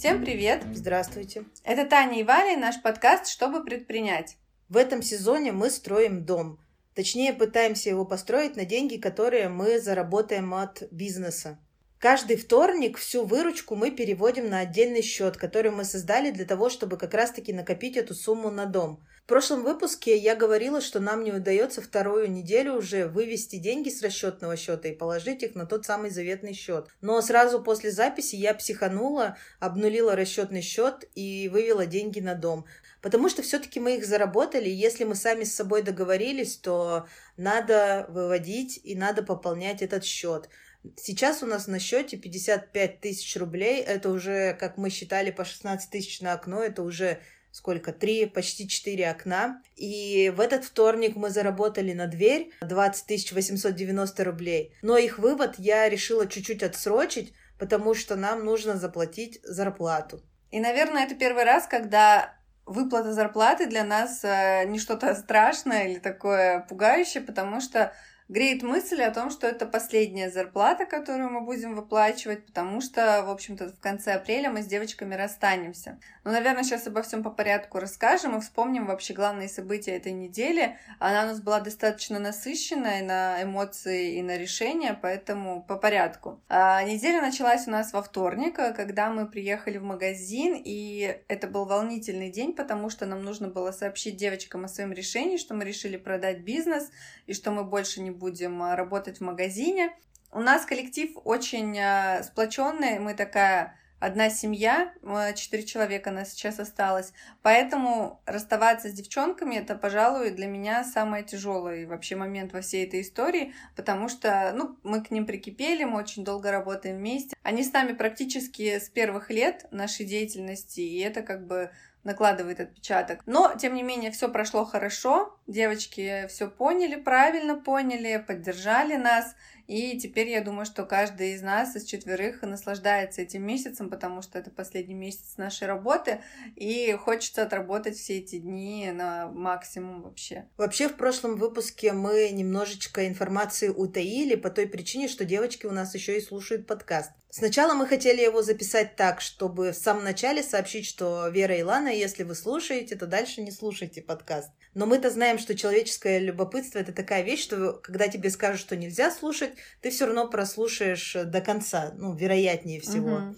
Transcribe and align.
Всем 0.00 0.24
привет! 0.24 0.64
Здравствуйте! 0.72 1.44
Это 1.62 1.84
Таня 1.84 2.20
и 2.20 2.24
Валя 2.24 2.54
и 2.54 2.56
наш 2.56 2.80
подкаст 2.80 3.26
«Чтобы 3.26 3.62
предпринять». 3.62 4.38
В 4.70 4.78
этом 4.78 5.02
сезоне 5.02 5.52
мы 5.52 5.68
строим 5.68 6.24
дом. 6.24 6.58
Точнее, 6.94 7.34
пытаемся 7.34 7.90
его 7.90 8.06
построить 8.06 8.56
на 8.56 8.64
деньги, 8.64 8.96
которые 8.96 9.50
мы 9.50 9.78
заработаем 9.78 10.54
от 10.54 10.84
бизнеса. 10.90 11.58
Каждый 11.98 12.38
вторник 12.38 12.96
всю 12.96 13.26
выручку 13.26 13.76
мы 13.76 13.90
переводим 13.90 14.48
на 14.48 14.60
отдельный 14.60 15.02
счет, 15.02 15.36
который 15.36 15.70
мы 15.70 15.84
создали 15.84 16.30
для 16.30 16.46
того, 16.46 16.70
чтобы 16.70 16.96
как 16.96 17.12
раз-таки 17.12 17.52
накопить 17.52 17.98
эту 17.98 18.14
сумму 18.14 18.50
на 18.50 18.64
дом. 18.64 19.04
Прошлом 19.30 19.62
выпуске 19.62 20.16
я 20.16 20.34
говорила, 20.34 20.80
что 20.80 20.98
нам 20.98 21.22
не 21.22 21.30
удается 21.30 21.80
вторую 21.80 22.28
неделю 22.28 22.72
уже 22.72 23.06
вывести 23.06 23.58
деньги 23.58 23.88
с 23.88 24.02
расчетного 24.02 24.56
счета 24.56 24.88
и 24.88 24.92
положить 24.92 25.44
их 25.44 25.54
на 25.54 25.66
тот 25.66 25.86
самый 25.86 26.10
заветный 26.10 26.52
счет. 26.52 26.88
Но 27.00 27.22
сразу 27.22 27.62
после 27.62 27.92
записи 27.92 28.34
я 28.34 28.54
психанула, 28.54 29.36
обнулила 29.60 30.16
расчетный 30.16 30.62
счет 30.62 31.08
и 31.14 31.48
вывела 31.48 31.86
деньги 31.86 32.18
на 32.18 32.34
дом. 32.34 32.64
Потому 33.02 33.28
что 33.28 33.42
все-таки 33.42 33.78
мы 33.78 33.98
их 33.98 34.04
заработали, 34.04 34.68
если 34.68 35.04
мы 35.04 35.14
сами 35.14 35.44
с 35.44 35.54
собой 35.54 35.82
договорились, 35.82 36.56
то 36.56 37.06
надо 37.36 38.06
выводить 38.08 38.80
и 38.82 38.96
надо 38.96 39.22
пополнять 39.22 39.80
этот 39.80 40.04
счет. 40.04 40.48
Сейчас 40.96 41.44
у 41.44 41.46
нас 41.46 41.68
на 41.68 41.78
счете 41.78 42.16
55 42.16 43.00
тысяч 43.00 43.36
рублей. 43.36 43.80
Это 43.80 44.10
уже, 44.10 44.54
как 44.54 44.76
мы 44.76 44.90
считали, 44.90 45.30
по 45.30 45.44
16 45.44 45.88
тысяч 45.88 46.20
на 46.20 46.32
окно. 46.32 46.64
Это 46.64 46.82
уже 46.82 47.20
сколько? 47.52 47.92
Три, 47.92 48.26
почти 48.26 48.68
четыре 48.68 49.10
окна. 49.10 49.62
И 49.76 50.32
в 50.34 50.40
этот 50.40 50.64
вторник 50.64 51.16
мы 51.16 51.30
заработали 51.30 51.92
на 51.92 52.06
дверь 52.06 52.50
20 52.60 53.06
тысяч 53.06 53.32
890 53.32 54.24
рублей. 54.24 54.74
Но 54.82 54.96
их 54.96 55.18
вывод 55.18 55.54
я 55.58 55.88
решила 55.88 56.26
чуть-чуть 56.26 56.62
отсрочить, 56.62 57.32
потому 57.58 57.94
что 57.94 58.16
нам 58.16 58.44
нужно 58.44 58.76
заплатить 58.76 59.40
зарплату. 59.42 60.22
И, 60.50 60.60
наверное, 60.60 61.04
это 61.04 61.14
первый 61.14 61.44
раз, 61.44 61.66
когда 61.66 62.34
выплата 62.66 63.12
зарплаты 63.12 63.66
для 63.66 63.84
нас 63.84 64.20
э, 64.22 64.64
не 64.66 64.78
что-то 64.78 65.14
страшное 65.14 65.88
или 65.88 65.98
такое 65.98 66.60
пугающее, 66.68 67.22
потому 67.22 67.60
что 67.60 67.92
греет 68.30 68.62
мысль 68.62 69.02
о 69.02 69.10
том, 69.10 69.28
что 69.30 69.48
это 69.48 69.66
последняя 69.66 70.30
зарплата, 70.30 70.86
которую 70.86 71.30
мы 71.30 71.40
будем 71.40 71.74
выплачивать, 71.74 72.46
потому 72.46 72.80
что, 72.80 73.24
в 73.26 73.30
общем-то, 73.30 73.70
в 73.70 73.80
конце 73.80 74.12
апреля 74.12 74.50
мы 74.50 74.62
с 74.62 74.66
девочками 74.66 75.16
расстанемся. 75.16 75.98
Но, 76.22 76.30
наверное, 76.30 76.62
сейчас 76.62 76.86
обо 76.86 77.02
всем 77.02 77.24
по 77.24 77.30
порядку 77.30 77.80
расскажем 77.80 78.38
и 78.38 78.40
вспомним 78.40 78.86
вообще 78.86 79.14
главные 79.14 79.48
события 79.48 79.96
этой 79.96 80.12
недели. 80.12 80.78
Она 81.00 81.24
у 81.24 81.26
нас 81.26 81.40
была 81.40 81.58
достаточно 81.58 82.20
насыщенная 82.20 83.02
на 83.02 83.42
эмоции 83.42 84.14
и 84.14 84.22
на 84.22 84.38
решения, 84.38 84.96
поэтому 85.00 85.64
по 85.64 85.74
порядку. 85.74 86.40
А, 86.48 86.84
неделя 86.84 87.20
началась 87.20 87.66
у 87.66 87.70
нас 87.72 87.92
во 87.92 88.00
вторник, 88.00 88.54
когда 88.54 89.10
мы 89.10 89.26
приехали 89.26 89.78
в 89.78 89.82
магазин, 89.82 90.54
и 90.64 91.20
это 91.26 91.48
был 91.48 91.64
волнительный 91.64 92.30
день, 92.30 92.52
потому 92.52 92.90
что 92.90 93.06
нам 93.06 93.24
нужно 93.24 93.48
было 93.48 93.72
сообщить 93.72 94.16
девочкам 94.16 94.66
о 94.66 94.68
своем 94.68 94.92
решении, 94.92 95.36
что 95.36 95.54
мы 95.54 95.64
решили 95.64 95.96
продать 95.96 96.42
бизнес 96.42 96.90
и 97.26 97.34
что 97.34 97.50
мы 97.50 97.64
больше 97.64 98.00
не 98.00 98.19
будем 98.20 98.62
а, 98.62 98.76
работать 98.76 99.18
в 99.18 99.22
магазине. 99.22 99.96
У 100.30 100.40
нас 100.40 100.64
коллектив 100.64 101.10
очень 101.24 101.76
а, 101.80 102.22
сплоченный, 102.22 103.00
мы 103.00 103.14
такая 103.14 103.74
одна 104.00 104.30
семья, 104.30 104.92
четыре 105.36 105.62
человека 105.62 106.10
нас 106.10 106.32
сейчас 106.32 106.58
осталось, 106.58 107.12
поэтому 107.42 108.22
расставаться 108.24 108.88
с 108.88 108.92
девчонками 108.92 109.56
это, 109.56 109.74
пожалуй, 109.74 110.30
для 110.30 110.46
меня 110.46 110.84
самый 110.84 111.22
тяжелый 111.22 111.84
вообще 111.86 112.16
момент 112.16 112.52
во 112.52 112.62
всей 112.62 112.86
этой 112.86 113.02
истории, 113.02 113.52
потому 113.76 114.08
что, 114.08 114.52
ну, 114.54 114.78
мы 114.82 115.04
к 115.04 115.10
ним 115.10 115.26
прикипели, 115.26 115.84
мы 115.84 115.98
очень 115.98 116.24
долго 116.24 116.50
работаем 116.50 116.96
вместе, 116.96 117.36
они 117.42 117.62
с 117.62 117.72
нами 117.72 117.92
практически 117.92 118.78
с 118.78 118.88
первых 118.88 119.30
лет 119.30 119.66
нашей 119.70 120.06
деятельности, 120.06 120.80
и 120.80 120.98
это 121.00 121.22
как 121.22 121.46
бы 121.46 121.70
накладывает 122.04 122.60
отпечаток. 122.60 123.20
Но, 123.26 123.54
тем 123.56 123.74
не 123.74 123.82
менее, 123.82 124.10
все 124.10 124.28
прошло 124.28 124.64
хорошо. 124.64 125.38
Девочки 125.46 126.26
все 126.28 126.48
поняли, 126.48 126.96
правильно 126.96 127.56
поняли, 127.56 128.24
поддержали 128.26 128.96
нас. 128.96 129.34
И 129.70 129.96
теперь 130.00 130.28
я 130.28 130.40
думаю, 130.40 130.66
что 130.66 130.84
каждый 130.84 131.34
из 131.34 131.42
нас, 131.42 131.76
из 131.76 131.84
четверых, 131.84 132.42
наслаждается 132.42 133.22
этим 133.22 133.46
месяцем, 133.46 133.88
потому 133.88 134.20
что 134.20 134.36
это 134.36 134.50
последний 134.50 134.96
месяц 134.96 135.36
нашей 135.36 135.68
работы, 135.68 136.22
и 136.56 136.92
хочется 136.94 137.44
отработать 137.44 137.96
все 137.96 138.18
эти 138.18 138.40
дни 138.40 138.90
на 138.92 139.28
максимум 139.28 140.02
вообще. 140.02 140.48
Вообще, 140.56 140.88
в 140.88 140.96
прошлом 140.96 141.36
выпуске 141.36 141.92
мы 141.92 142.30
немножечко 142.30 143.06
информации 143.06 143.68
утаили 143.68 144.34
по 144.34 144.50
той 144.50 144.66
причине, 144.66 145.06
что 145.06 145.24
девочки 145.24 145.66
у 145.66 145.70
нас 145.70 145.94
еще 145.94 146.18
и 146.18 146.20
слушают 146.20 146.66
подкаст. 146.66 147.12
Сначала 147.32 147.74
мы 147.74 147.86
хотели 147.86 148.22
его 148.22 148.42
записать 148.42 148.96
так, 148.96 149.20
чтобы 149.20 149.70
в 149.70 149.76
самом 149.76 150.02
начале 150.02 150.42
сообщить, 150.42 150.84
что 150.84 151.28
Вера 151.28 151.56
и 151.56 151.62
Лана, 151.62 151.86
если 151.86 152.24
вы 152.24 152.34
слушаете, 152.34 152.96
то 152.96 153.06
дальше 153.06 153.40
не 153.40 153.52
слушайте 153.52 154.02
подкаст. 154.02 154.50
Но 154.74 154.86
мы-то 154.86 155.10
знаем, 155.10 155.38
что 155.38 155.56
человеческое 155.56 156.18
любопытство 156.18 156.80
это 156.80 156.92
такая 156.92 157.22
вещь, 157.22 157.42
что 157.42 157.74
когда 157.74 158.08
тебе 158.08 158.30
скажут, 158.30 158.60
что 158.60 158.76
нельзя 158.76 159.12
слушать, 159.12 159.52
ты 159.80 159.90
все 159.90 160.06
равно 160.06 160.28
прослушаешь 160.28 161.16
до 161.24 161.40
конца, 161.40 161.92
ну, 161.96 162.14
вероятнее 162.14 162.80
всего. 162.80 163.16
Угу. 163.16 163.36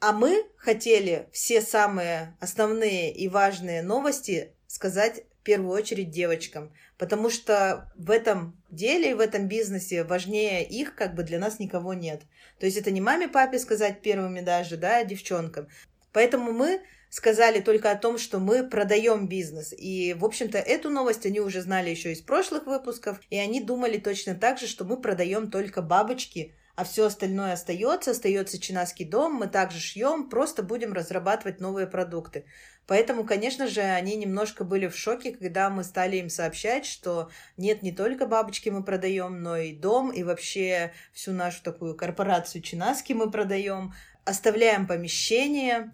А 0.00 0.12
мы 0.12 0.46
хотели 0.56 1.28
все 1.32 1.60
самые 1.60 2.36
основные 2.40 3.12
и 3.12 3.28
важные 3.28 3.82
новости 3.82 4.52
сказать 4.66 5.24
в 5.40 5.42
первую 5.42 5.72
очередь 5.72 6.10
девочкам, 6.10 6.72
потому 6.98 7.30
что 7.30 7.90
в 7.96 8.10
этом 8.10 8.60
деле, 8.70 9.14
в 9.14 9.20
этом 9.20 9.48
бизнесе 9.48 10.04
важнее 10.04 10.66
их 10.66 10.94
как 10.94 11.14
бы 11.14 11.22
для 11.22 11.38
нас 11.38 11.58
никого 11.58 11.94
нет. 11.94 12.22
То 12.58 12.66
есть 12.66 12.76
это 12.76 12.90
не 12.90 13.00
маме, 13.00 13.28
папе 13.28 13.58
сказать 13.58 14.02
первыми 14.02 14.40
даже, 14.40 14.76
да, 14.76 14.98
а 14.98 15.04
девчонкам. 15.04 15.68
Поэтому 16.12 16.52
мы 16.52 16.82
сказали 17.08 17.60
только 17.60 17.90
о 17.90 17.96
том, 17.96 18.18
что 18.18 18.38
мы 18.38 18.68
продаем 18.68 19.28
бизнес. 19.28 19.72
И, 19.76 20.14
в 20.14 20.24
общем-то, 20.24 20.58
эту 20.58 20.90
новость 20.90 21.26
они 21.26 21.40
уже 21.40 21.62
знали 21.62 21.90
еще 21.90 22.12
из 22.12 22.20
прошлых 22.20 22.66
выпусков, 22.66 23.20
и 23.30 23.38
они 23.38 23.60
думали 23.60 23.98
точно 23.98 24.34
так 24.34 24.58
же, 24.58 24.66
что 24.66 24.84
мы 24.84 25.00
продаем 25.00 25.50
только 25.50 25.82
бабочки, 25.82 26.54
а 26.76 26.84
все 26.84 27.06
остальное 27.06 27.54
остается, 27.54 28.10
остается 28.10 28.60
чинаский 28.60 29.06
дом, 29.06 29.32
мы 29.34 29.46
также 29.46 29.80
шьем, 29.80 30.28
просто 30.28 30.62
будем 30.62 30.92
разрабатывать 30.92 31.58
новые 31.58 31.86
продукты. 31.86 32.44
Поэтому, 32.86 33.24
конечно 33.24 33.66
же, 33.66 33.80
они 33.80 34.14
немножко 34.14 34.62
были 34.62 34.86
в 34.86 34.96
шоке, 34.96 35.32
когда 35.32 35.70
мы 35.70 35.82
стали 35.84 36.18
им 36.18 36.28
сообщать, 36.28 36.86
что 36.86 37.30
нет, 37.56 37.82
не 37.82 37.92
только 37.92 38.26
бабочки 38.26 38.68
мы 38.68 38.84
продаем, 38.84 39.42
но 39.42 39.56
и 39.56 39.72
дом, 39.72 40.10
и 40.10 40.22
вообще 40.22 40.92
всю 41.12 41.32
нашу 41.32 41.62
такую 41.62 41.96
корпорацию 41.96 42.62
Чинаски 42.62 43.14
мы 43.14 43.30
продаем, 43.30 43.94
оставляем 44.24 44.86
помещение, 44.86 45.92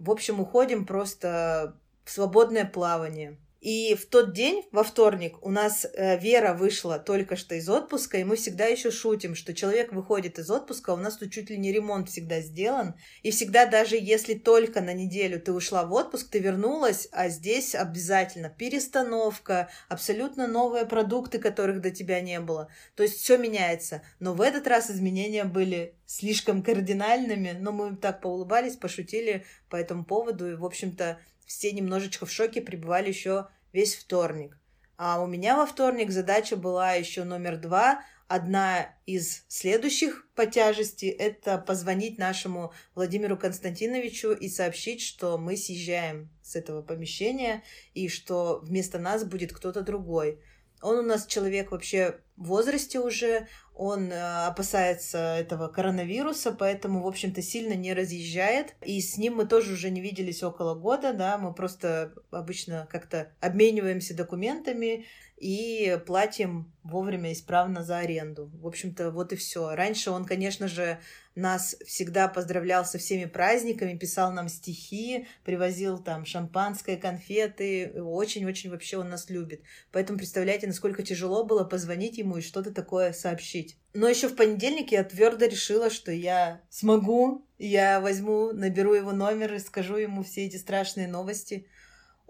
в 0.00 0.10
общем, 0.10 0.40
уходим 0.40 0.86
просто 0.86 1.76
в 2.04 2.10
свободное 2.10 2.64
плавание. 2.64 3.38
И 3.60 3.94
в 3.94 4.06
тот 4.06 4.32
день, 4.32 4.64
во 4.72 4.82
вторник, 4.82 5.36
у 5.42 5.50
нас 5.50 5.84
э, 5.84 6.18
Вера 6.18 6.54
вышла 6.54 6.98
только 6.98 7.36
что 7.36 7.54
из 7.54 7.68
отпуска, 7.68 8.16
и 8.16 8.24
мы 8.24 8.36
всегда 8.36 8.64
еще 8.64 8.90
шутим, 8.90 9.34
что 9.34 9.52
человек 9.52 9.92
выходит 9.92 10.38
из 10.38 10.50
отпуска, 10.50 10.90
у 10.90 10.96
нас 10.96 11.18
тут 11.18 11.30
чуть 11.30 11.50
ли 11.50 11.58
не 11.58 11.70
ремонт 11.70 12.08
всегда 12.08 12.40
сделан. 12.40 12.94
И 13.22 13.30
всегда, 13.30 13.66
даже 13.66 13.96
если 13.96 14.32
только 14.32 14.80
на 14.80 14.94
неделю 14.94 15.38
ты 15.38 15.52
ушла 15.52 15.84
в 15.84 15.92
отпуск, 15.92 16.30
ты 16.30 16.38
вернулась, 16.38 17.08
а 17.12 17.28
здесь 17.28 17.74
обязательно 17.74 18.48
перестановка, 18.48 19.68
абсолютно 19.90 20.46
новые 20.46 20.86
продукты, 20.86 21.38
которых 21.38 21.82
до 21.82 21.90
тебя 21.90 22.22
не 22.22 22.40
было. 22.40 22.70
То 22.94 23.02
есть 23.02 23.18
все 23.18 23.36
меняется. 23.36 24.00
Но 24.20 24.32
в 24.32 24.40
этот 24.40 24.66
раз 24.66 24.90
изменения 24.90 25.44
были 25.44 25.94
слишком 26.06 26.62
кардинальными, 26.62 27.52
но 27.60 27.72
мы 27.72 27.94
так 27.94 28.22
поулыбались, 28.22 28.76
пошутили 28.76 29.44
по 29.68 29.76
этому 29.76 30.04
поводу, 30.04 30.50
и, 30.50 30.54
в 30.54 30.64
общем-то, 30.64 31.20
все 31.50 31.72
немножечко 31.72 32.26
в 32.26 32.32
шоке 32.32 32.62
пребывали 32.62 33.08
еще 33.08 33.48
весь 33.72 33.96
вторник. 33.96 34.56
А 34.96 35.20
у 35.20 35.26
меня 35.26 35.56
во 35.56 35.66
вторник 35.66 36.12
задача 36.12 36.54
была 36.54 36.92
еще 36.92 37.24
номер 37.24 37.56
два. 37.56 38.04
Одна 38.28 38.94
из 39.04 39.44
следующих 39.48 40.28
по 40.36 40.46
тяжести– 40.46 41.06
это 41.06 41.58
позвонить 41.58 42.18
нашему 42.18 42.72
Владимиру 42.94 43.36
Константиновичу 43.36 44.30
и 44.30 44.48
сообщить, 44.48 45.02
что 45.02 45.38
мы 45.38 45.56
съезжаем 45.56 46.30
с 46.40 46.54
этого 46.54 46.82
помещения 46.82 47.64
и 47.94 48.08
что 48.08 48.60
вместо 48.62 49.00
нас 49.00 49.24
будет 49.24 49.52
кто-то 49.52 49.82
другой. 49.82 50.40
Он 50.82 50.98
у 50.98 51.02
нас 51.02 51.26
человек 51.26 51.72
вообще 51.72 52.20
возрасте 52.46 53.00
уже, 53.00 53.48
он 53.74 54.12
э, 54.12 54.46
опасается 54.46 55.18
этого 55.18 55.68
коронавируса, 55.68 56.52
поэтому, 56.52 57.02
в 57.02 57.06
общем-то, 57.06 57.42
сильно 57.42 57.74
не 57.74 57.94
разъезжает. 57.94 58.74
И 58.84 59.00
с 59.00 59.16
ним 59.16 59.36
мы 59.36 59.46
тоже 59.46 59.72
уже 59.72 59.90
не 59.90 60.00
виделись 60.00 60.42
около 60.42 60.74
года, 60.74 61.12
да, 61.12 61.38
мы 61.38 61.54
просто 61.54 62.12
обычно 62.30 62.86
как-то 62.90 63.32
обмениваемся 63.40 64.14
документами 64.14 65.06
и 65.38 65.98
платим 66.06 66.70
вовремя 66.82 67.32
исправно 67.32 67.82
за 67.82 67.98
аренду. 67.98 68.50
В 68.60 68.66
общем-то, 68.66 69.10
вот 69.10 69.32
и 69.32 69.36
все. 69.36 69.74
Раньше 69.74 70.10
он, 70.10 70.26
конечно 70.26 70.68
же, 70.68 70.98
нас 71.40 71.76
всегда 71.86 72.28
поздравлял 72.28 72.84
со 72.84 72.98
всеми 72.98 73.24
праздниками, 73.24 73.98
писал 73.98 74.32
нам 74.32 74.48
стихи, 74.48 75.26
привозил 75.44 75.98
там 75.98 76.24
шампанское, 76.24 76.96
конфеты. 76.96 77.92
Очень-очень 78.02 78.70
вообще 78.70 78.98
он 78.98 79.08
нас 79.08 79.28
любит. 79.30 79.62
Поэтому 79.90 80.18
представляете, 80.18 80.66
насколько 80.66 81.02
тяжело 81.02 81.44
было 81.44 81.64
позвонить 81.64 82.18
ему 82.18 82.36
и 82.36 82.42
что-то 82.42 82.72
такое 82.72 83.12
сообщить. 83.12 83.76
Но 83.92 84.08
еще 84.08 84.28
в 84.28 84.36
понедельник 84.36 84.92
я 84.92 85.02
твердо 85.02 85.46
решила, 85.46 85.90
что 85.90 86.12
я 86.12 86.60
смогу, 86.68 87.44
я 87.58 88.00
возьму, 88.00 88.52
наберу 88.52 88.94
его 88.94 89.12
номер 89.12 89.54
и 89.54 89.58
скажу 89.58 89.96
ему 89.96 90.22
все 90.22 90.46
эти 90.46 90.56
страшные 90.56 91.08
новости. 91.08 91.66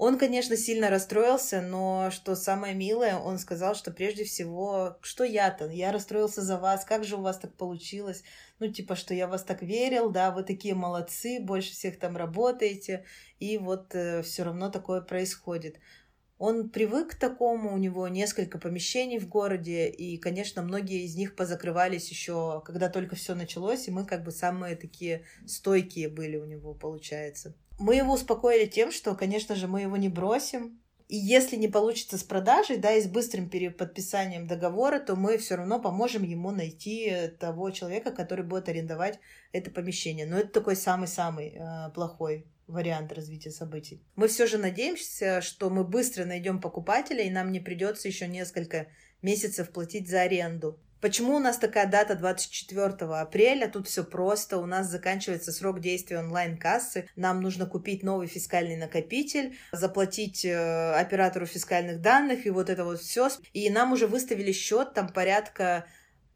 Он, 0.03 0.17
конечно, 0.17 0.57
сильно 0.57 0.89
расстроился, 0.89 1.61
но 1.61 2.11
что 2.11 2.35
самое 2.35 2.75
милое, 2.75 3.19
он 3.19 3.39
сказал, 3.39 3.75
что 3.75 3.91
прежде 3.91 4.25
всего, 4.25 4.97
что 5.03 5.25
я-то, 5.25 5.69
я 5.69 5.93
расстроился 5.93 6.41
за 6.41 6.57
вас, 6.57 6.87
как 6.87 7.05
же 7.05 7.17
у 7.17 7.21
вас 7.21 7.39
так 7.39 7.55
получилось? 7.55 8.23
Ну, 8.61 8.73
типа, 8.73 8.97
что 8.97 9.13
я 9.13 9.29
вас 9.29 9.45
так 9.45 9.61
верил, 9.61 10.09
да, 10.09 10.31
вы 10.31 10.43
такие 10.43 10.75
молодцы, 10.75 11.39
больше 11.39 11.73
всех 11.73 11.99
там 11.99 12.17
работаете, 12.17 13.05
и 13.41 13.59
вот 13.59 13.95
э, 13.95 14.23
все 14.23 14.45
равно 14.45 14.71
такое 14.71 15.03
происходит. 15.03 15.77
Он 16.39 16.71
привык 16.71 17.11
к 17.11 17.17
такому, 17.17 17.75
у 17.75 17.77
него 17.77 18.09
несколько 18.09 18.59
помещений 18.59 19.19
в 19.19 19.29
городе, 19.29 19.91
и, 19.91 20.17
конечно, 20.17 20.63
многие 20.63 21.05
из 21.05 21.15
них 21.15 21.37
позакрывались 21.37 22.09
еще, 22.09 22.63
когда 22.65 22.89
только 22.89 23.17
все 23.17 23.35
началось, 23.35 23.87
и 23.87 23.91
мы 23.91 24.07
как 24.07 24.25
бы 24.25 24.31
самые 24.31 24.77
такие 24.77 25.27
стойкие 25.47 26.09
были 26.09 26.39
у 26.39 26.47
него, 26.47 26.73
получается. 26.73 27.55
Мы 27.81 27.97
его 27.97 28.13
успокоили 28.13 28.67
тем, 28.67 28.93
что, 28.93 29.15
конечно 29.15 29.57
же, 29.57 29.67
мы 29.67 29.81
его 29.81 29.97
не 29.97 30.11
бросим. 30.11 30.79
И 31.09 31.17
если 31.17 31.57
не 31.57 31.67
получится 31.67 32.19
с 32.19 32.23
продажей, 32.23 32.77
да, 32.77 32.93
и 32.93 33.03
с 33.03 33.07
быстрым 33.07 33.49
переподписанием 33.49 34.47
договора, 34.47 35.01
то 35.01 35.17
мы 35.17 35.39
все 35.39 35.57
равно 35.57 35.81
поможем 35.81 36.23
ему 36.23 36.51
найти 36.51 37.33
того 37.41 37.71
человека, 37.71 38.11
который 38.13 38.45
будет 38.45 38.69
арендовать 38.69 39.19
это 39.53 39.71
помещение. 39.71 40.27
Но 40.27 40.39
это 40.39 40.49
такой 40.49 40.77
самый-самый 40.77 41.55
э, 41.57 41.91
плохой 41.95 42.47
вариант 42.67 43.13
развития 43.13 43.51
событий. 43.51 44.05
Мы 44.15 44.29
все 44.29 44.47
же 44.47 44.59
надеемся, 44.59 45.41
что 45.41 45.71
мы 45.71 45.83
быстро 45.83 46.27
найдем 46.27 46.61
покупателя, 46.61 47.25
и 47.25 47.31
нам 47.31 47.51
не 47.51 47.61
придется 47.61 48.09
еще 48.09 48.29
несколько 48.29 48.89
месяцев 49.23 49.71
платить 49.71 50.07
за 50.07 50.21
аренду. 50.21 50.79
Почему 51.01 51.37
у 51.37 51.39
нас 51.39 51.57
такая 51.57 51.87
дата 51.87 52.15
24 52.15 52.89
апреля? 53.15 53.69
Тут 53.69 53.89
все 53.89 54.05
просто. 54.05 54.59
У 54.59 54.67
нас 54.67 54.89
заканчивается 54.89 55.51
срок 55.51 55.81
действия 55.81 56.19
онлайн-кассы. 56.19 57.09
Нам 57.17 57.41
нужно 57.41 57.65
купить 57.65 58.03
новый 58.03 58.27
фискальный 58.27 58.77
накопитель, 58.77 59.57
заплатить 59.73 60.45
э, 60.45 60.93
оператору 60.93 61.47
фискальных 61.47 62.03
данных 62.03 62.45
и 62.45 62.51
вот 62.51 62.69
это 62.69 62.85
вот 62.85 63.01
все. 63.01 63.31
И 63.55 63.71
нам 63.71 63.93
уже 63.93 64.07
выставили 64.07 64.53
счет 64.53 64.93
там 64.93 65.09
порядка, 65.09 65.87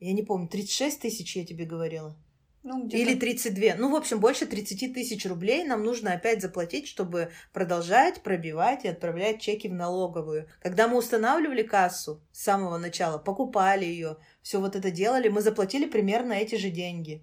я 0.00 0.12
не 0.14 0.22
помню, 0.22 0.48
36 0.48 1.00
тысяч, 1.00 1.36
я 1.36 1.44
тебе 1.44 1.66
говорила. 1.66 2.16
Ну, 2.64 2.88
Или 2.88 3.14
32. 3.14 3.74
Ну, 3.76 3.90
в 3.90 3.94
общем, 3.94 4.20
больше 4.20 4.46
30 4.46 4.94
тысяч 4.94 5.26
рублей 5.26 5.64
нам 5.64 5.84
нужно 5.84 6.14
опять 6.14 6.40
заплатить, 6.40 6.88
чтобы 6.88 7.30
продолжать 7.52 8.22
пробивать 8.22 8.86
и 8.86 8.88
отправлять 8.88 9.42
чеки 9.42 9.68
в 9.68 9.74
налоговую. 9.74 10.48
Когда 10.62 10.88
мы 10.88 10.96
устанавливали 10.96 11.62
кассу 11.62 12.22
с 12.32 12.42
самого 12.42 12.78
начала, 12.78 13.18
покупали 13.18 13.84
ее, 13.84 14.16
все 14.40 14.60
вот 14.60 14.76
это 14.76 14.90
делали, 14.90 15.28
мы 15.28 15.42
заплатили 15.42 15.84
примерно 15.84 16.32
эти 16.32 16.54
же 16.54 16.70
деньги. 16.70 17.22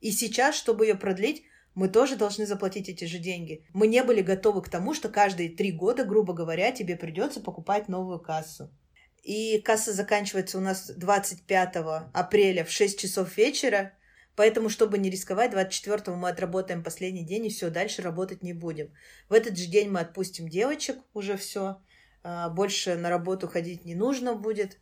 И 0.00 0.10
сейчас, 0.10 0.54
чтобы 0.54 0.86
ее 0.86 0.94
продлить, 0.94 1.42
мы 1.74 1.88
тоже 1.88 2.16
должны 2.16 2.46
заплатить 2.46 2.88
эти 2.88 3.04
же 3.04 3.18
деньги. 3.18 3.66
Мы 3.74 3.86
не 3.86 4.02
были 4.02 4.22
готовы 4.22 4.62
к 4.62 4.70
тому, 4.70 4.94
что 4.94 5.10
каждые 5.10 5.50
три 5.50 5.72
года, 5.72 6.04
грубо 6.04 6.32
говоря, 6.32 6.72
тебе 6.72 6.96
придется 6.96 7.42
покупать 7.42 7.88
новую 7.88 8.18
кассу. 8.18 8.70
И 9.22 9.58
касса 9.60 9.92
заканчивается 9.92 10.56
у 10.56 10.62
нас 10.62 10.90
25 10.90 11.76
апреля 12.14 12.64
в 12.64 12.70
6 12.70 12.98
часов 12.98 13.36
вечера. 13.36 13.92
Поэтому, 14.36 14.68
чтобы 14.68 14.98
не 14.98 15.10
рисковать, 15.10 15.52
24-го 15.52 16.14
мы 16.16 16.28
отработаем 16.28 16.82
последний 16.82 17.24
день 17.24 17.46
и 17.46 17.50
все, 17.50 17.70
дальше 17.70 18.02
работать 18.02 18.42
не 18.42 18.52
будем. 18.52 18.92
В 19.28 19.34
этот 19.34 19.58
же 19.58 19.66
день 19.66 19.90
мы 19.90 20.00
отпустим 20.00 20.48
девочек, 20.48 20.98
уже 21.12 21.36
все. 21.36 21.82
А, 22.22 22.48
больше 22.48 22.96
на 22.96 23.10
работу 23.10 23.48
ходить 23.48 23.84
не 23.84 23.94
нужно 23.94 24.34
будет. 24.34 24.78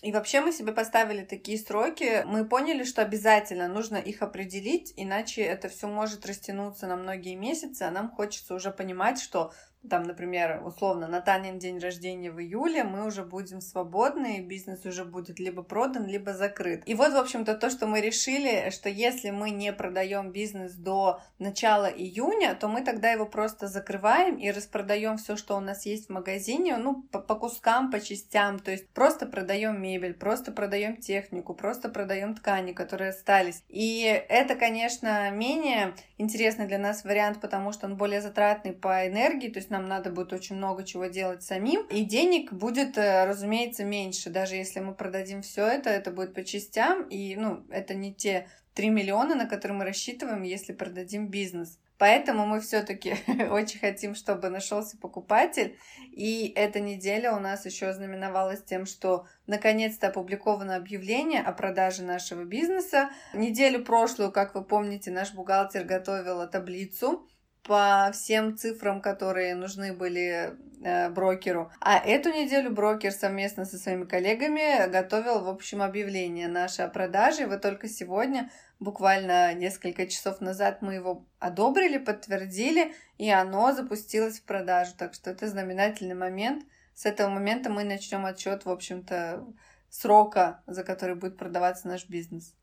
И 0.00 0.12
вообще 0.12 0.40
мы 0.40 0.52
себе 0.52 0.72
поставили 0.72 1.24
такие 1.24 1.58
сроки. 1.58 2.22
Мы 2.24 2.44
поняли, 2.48 2.84
что 2.84 3.02
обязательно 3.02 3.66
нужно 3.66 3.96
их 3.96 4.22
определить, 4.22 4.92
иначе 4.96 5.42
это 5.42 5.68
все 5.68 5.88
может 5.88 6.24
растянуться 6.24 6.86
на 6.86 6.96
многие 6.96 7.34
месяцы, 7.34 7.82
а 7.82 7.90
нам 7.90 8.08
хочется 8.10 8.54
уже 8.54 8.70
понимать, 8.70 9.20
что 9.20 9.52
там, 9.88 10.02
например, 10.02 10.62
условно, 10.64 11.06
на 11.08 11.20
Танин 11.20 11.58
день 11.58 11.78
рождения 11.78 12.30
в 12.30 12.40
июле 12.40 12.84
мы 12.84 13.06
уже 13.06 13.24
будем 13.24 13.60
свободны, 13.60 14.38
и 14.38 14.42
бизнес 14.42 14.84
уже 14.84 15.04
будет 15.04 15.38
либо 15.38 15.62
продан, 15.62 16.06
либо 16.06 16.34
закрыт. 16.34 16.82
И 16.86 16.94
вот, 16.94 17.12
в 17.12 17.16
общем-то, 17.16 17.54
то, 17.54 17.70
что 17.70 17.86
мы 17.86 18.00
решили, 18.00 18.70
что 18.70 18.88
если 18.88 19.30
мы 19.30 19.50
не 19.50 19.72
продаем 19.72 20.32
бизнес 20.32 20.74
до 20.74 21.20
начала 21.38 21.86
июня, 21.86 22.54
то 22.54 22.68
мы 22.68 22.82
тогда 22.82 23.10
его 23.10 23.26
просто 23.26 23.68
закрываем 23.68 24.36
и 24.36 24.50
распродаем 24.50 25.16
все, 25.16 25.36
что 25.36 25.56
у 25.56 25.60
нас 25.60 25.86
есть 25.86 26.08
в 26.08 26.12
магазине, 26.12 26.76
ну, 26.76 27.02
по, 27.02 27.20
по 27.20 27.34
кускам, 27.34 27.90
по 27.90 28.00
частям, 28.00 28.58
то 28.58 28.70
есть 28.70 28.88
просто 28.90 29.26
продаем 29.26 29.80
мебель, 29.80 30.14
просто 30.14 30.52
продаем 30.52 30.96
технику, 30.96 31.54
просто 31.54 31.88
продаем 31.88 32.34
ткани, 32.34 32.72
которые 32.72 33.10
остались. 33.10 33.62
И 33.68 34.02
это, 34.28 34.54
конечно, 34.56 35.30
менее 35.30 35.94
интересный 36.18 36.66
для 36.66 36.78
нас 36.78 37.04
вариант, 37.04 37.40
потому 37.40 37.72
что 37.72 37.86
он 37.86 37.96
более 37.96 38.20
затратный 38.20 38.72
по 38.72 39.06
энергии, 39.06 39.48
то 39.48 39.58
есть 39.58 39.67
нам 39.70 39.86
надо 39.86 40.10
будет 40.10 40.32
очень 40.32 40.56
много 40.56 40.84
чего 40.84 41.06
делать 41.06 41.42
самим, 41.42 41.86
и 41.86 42.04
денег 42.04 42.52
будет, 42.52 42.98
э, 42.98 43.24
разумеется, 43.24 43.84
меньше. 43.84 44.30
Даже 44.30 44.56
если 44.56 44.80
мы 44.80 44.94
продадим 44.94 45.42
все 45.42 45.66
это, 45.66 45.90
это 45.90 46.10
будет 46.10 46.34
по 46.34 46.44
частям, 46.44 47.02
и, 47.08 47.36
ну, 47.36 47.64
это 47.70 47.94
не 47.94 48.14
те 48.14 48.48
3 48.74 48.90
миллиона, 48.90 49.34
на 49.34 49.46
которые 49.46 49.78
мы 49.78 49.84
рассчитываем, 49.84 50.42
если 50.42 50.72
продадим 50.72 51.28
бизнес. 51.28 51.78
Поэтому 51.98 52.46
мы 52.46 52.60
все-таки 52.60 53.16
очень 53.50 53.80
хотим, 53.80 54.14
чтобы 54.14 54.48
нашелся 54.48 54.96
покупатель. 54.96 55.76
И 56.12 56.52
эта 56.54 56.78
неделя 56.78 57.32
у 57.32 57.40
нас 57.40 57.66
еще 57.66 57.92
знаменовалась 57.92 58.62
тем, 58.62 58.86
что 58.86 59.26
наконец-то 59.46 60.08
опубликовано 60.08 60.76
объявление 60.76 61.42
о 61.42 61.52
продаже 61.52 62.04
нашего 62.04 62.44
бизнеса. 62.44 63.10
Неделю 63.34 63.84
прошлую, 63.84 64.30
как 64.30 64.54
вы 64.54 64.64
помните, 64.64 65.10
наш 65.10 65.34
бухгалтер 65.34 65.84
готовила 65.84 66.46
таблицу 66.46 67.28
по 67.68 68.10
всем 68.14 68.56
цифрам, 68.56 69.02
которые 69.02 69.54
нужны 69.54 69.92
были 69.92 70.54
э, 70.82 71.10
брокеру. 71.10 71.70
А 71.80 71.98
эту 71.98 72.30
неделю 72.30 72.70
брокер 72.70 73.12
совместно 73.12 73.66
со 73.66 73.76
своими 73.76 74.04
коллегами 74.04 74.90
готовил, 74.90 75.44
в 75.44 75.48
общем, 75.48 75.82
объявление 75.82 76.48
наше 76.48 76.82
о 76.82 76.88
продаже. 76.88 77.42
И 77.42 77.58
только 77.58 77.86
сегодня, 77.86 78.50
буквально 78.80 79.52
несколько 79.52 80.06
часов 80.06 80.40
назад, 80.40 80.80
мы 80.80 80.94
его 80.94 81.26
одобрили, 81.38 81.98
подтвердили, 81.98 82.94
и 83.18 83.30
оно 83.30 83.74
запустилось 83.74 84.40
в 84.40 84.44
продажу. 84.44 84.92
Так 84.96 85.12
что 85.12 85.30
это 85.30 85.46
знаменательный 85.46 86.14
момент. 86.14 86.64
С 86.94 87.04
этого 87.04 87.28
момента 87.28 87.68
мы 87.68 87.84
начнем 87.84 88.24
отчет, 88.24 88.64
в 88.64 88.70
общем-то, 88.70 89.44
срока, 89.90 90.62
за 90.66 90.84
который 90.84 91.16
будет 91.16 91.36
продаваться 91.36 91.86
наш 91.86 92.08
бизнес. 92.08 92.54